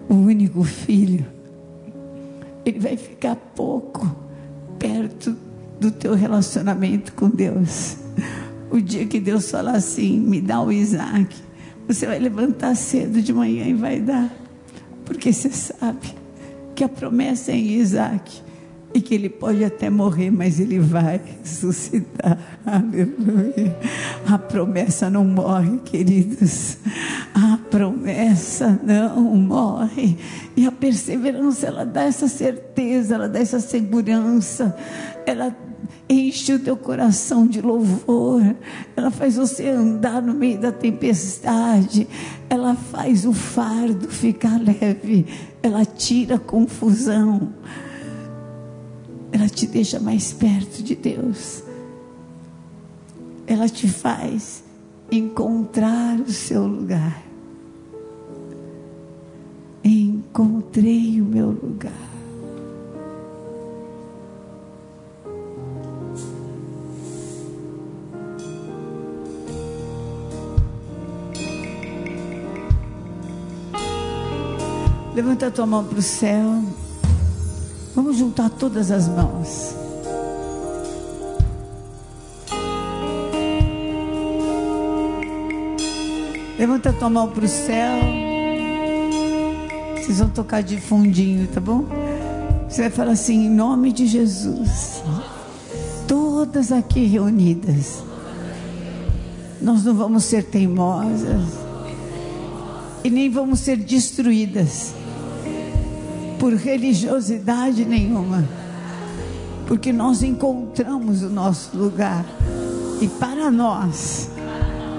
[0.10, 1.24] o único filho,
[2.66, 4.16] ele vai ficar pouco
[4.80, 5.38] perto
[5.80, 7.98] do teu relacionamento com Deus.
[8.72, 11.36] O dia que Deus falar assim, me dá o Isaac,
[11.88, 14.34] você vai levantar cedo de manhã e vai dar,
[15.06, 16.16] porque você sabe
[16.74, 18.42] que a promessa é em Isaac
[18.94, 22.38] e que ele pode até morrer, mas ele vai ressuscitar.
[22.66, 23.78] Aleluia.
[24.26, 26.78] A promessa não morre, queridos.
[27.34, 30.18] A promessa não morre.
[30.56, 34.76] E a perseverança, ela dá essa certeza, ela dá essa segurança.
[35.26, 35.56] Ela
[36.10, 38.56] enche o teu coração de louvor,
[38.96, 42.08] ela faz você andar no meio da tempestade,
[42.50, 45.26] ela faz o fardo ficar leve,
[45.62, 47.54] ela tira a confusão,
[49.38, 51.62] ela te deixa mais perto de Deus,
[53.46, 54.64] ela te faz
[55.12, 57.24] encontrar o seu lugar.
[59.84, 61.94] Encontrei o meu lugar.
[75.14, 76.64] Levanta a tua mão para o céu.
[77.98, 79.76] Vamos juntar todas as mãos.
[86.60, 87.98] Levanta a tua mão para o céu.
[89.96, 91.86] Vocês vão tocar de fundinho, tá bom?
[92.70, 95.02] Você vai falar assim, em nome de Jesus.
[96.08, 98.04] Todas aqui reunidas.
[99.60, 101.42] Nós não vamos ser teimosas.
[103.04, 104.94] E nem vamos ser destruídas
[106.40, 108.48] por religiosidade nenhuma,
[109.68, 112.26] porque nós encontramos o nosso lugar
[113.02, 114.30] e para nós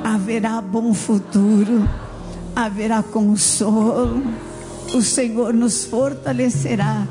[0.04, 1.88] haverá bom futuro,
[2.54, 4.22] haverá consolo,
[4.94, 7.06] o Senhor nos fortalecerá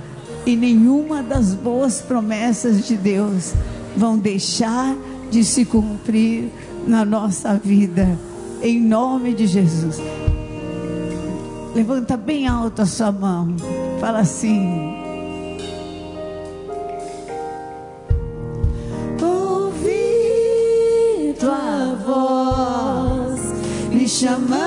[0.46, 3.54] e nenhuma das boas promessas de Deus
[3.96, 4.96] vão deixar
[5.30, 6.50] de se cumprir
[6.88, 8.18] na nossa vida,
[8.62, 9.98] em nome de Jesus.
[11.76, 13.56] Levanta bem alto a sua mão.
[14.00, 14.96] Fala assim.
[19.22, 20.14] Ouvi
[21.40, 23.54] tua voz
[23.90, 24.67] me chamando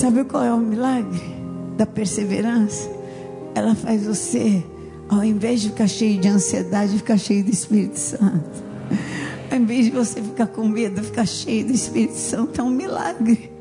[0.00, 1.20] Sabe qual é o milagre
[1.76, 2.90] da perseverança?
[3.54, 4.64] Ela faz você,
[5.10, 8.64] ao invés de ficar cheio de ansiedade, ficar cheio do Espírito Santo.
[9.50, 13.52] Ao invés de você ficar com medo, ficar cheio do Espírito Santo, é um milagre.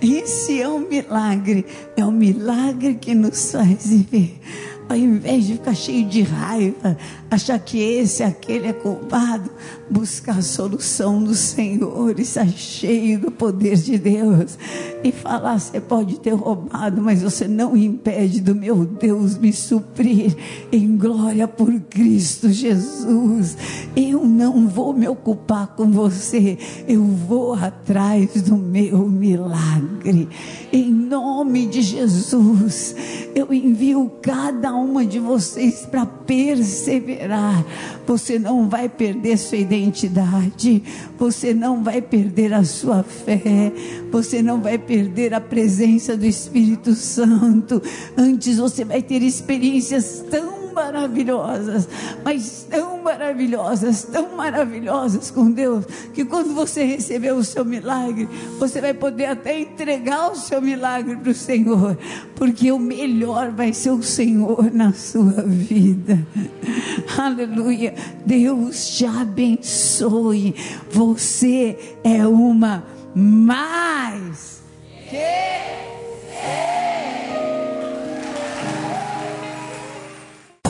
[0.00, 1.66] Esse é um milagre,
[1.98, 4.40] é um milagre que nos faz viver
[4.88, 6.96] ao invés de ficar cheio de raiva,
[7.30, 9.50] achar que esse, aquele é culpado,
[9.90, 14.58] buscar a solução do Senhor, estar cheio do poder de Deus
[15.02, 20.36] e falar: você pode ter roubado, mas você não impede do meu Deus me suprir
[20.70, 23.56] em glória por Cristo Jesus.
[23.94, 30.28] Eu não vou me ocupar com você, eu vou atrás do meu milagre.
[30.72, 32.94] Em nome de Jesus,
[33.34, 36.06] eu envio cada uma de vocês para
[38.06, 40.82] Você não vai perder sua identidade,
[41.18, 43.72] você não vai perder a sua fé,
[44.10, 47.82] você não vai perder a presença do Espírito Santo.
[48.16, 51.88] Antes você vai ter experiências tão maravilhosas,
[52.22, 58.28] mas tão maravilhosas, tão maravilhosas com Deus, que quando você receber o seu milagre,
[58.58, 61.96] você vai poder até entregar o seu milagre para o Senhor,
[62.34, 66.24] porque o melhor vai ser o Senhor na sua vida.
[67.16, 67.94] Aleluia.
[68.26, 70.54] Deus te abençoe.
[70.90, 72.84] Você é uma
[73.14, 74.60] mais
[75.08, 75.56] que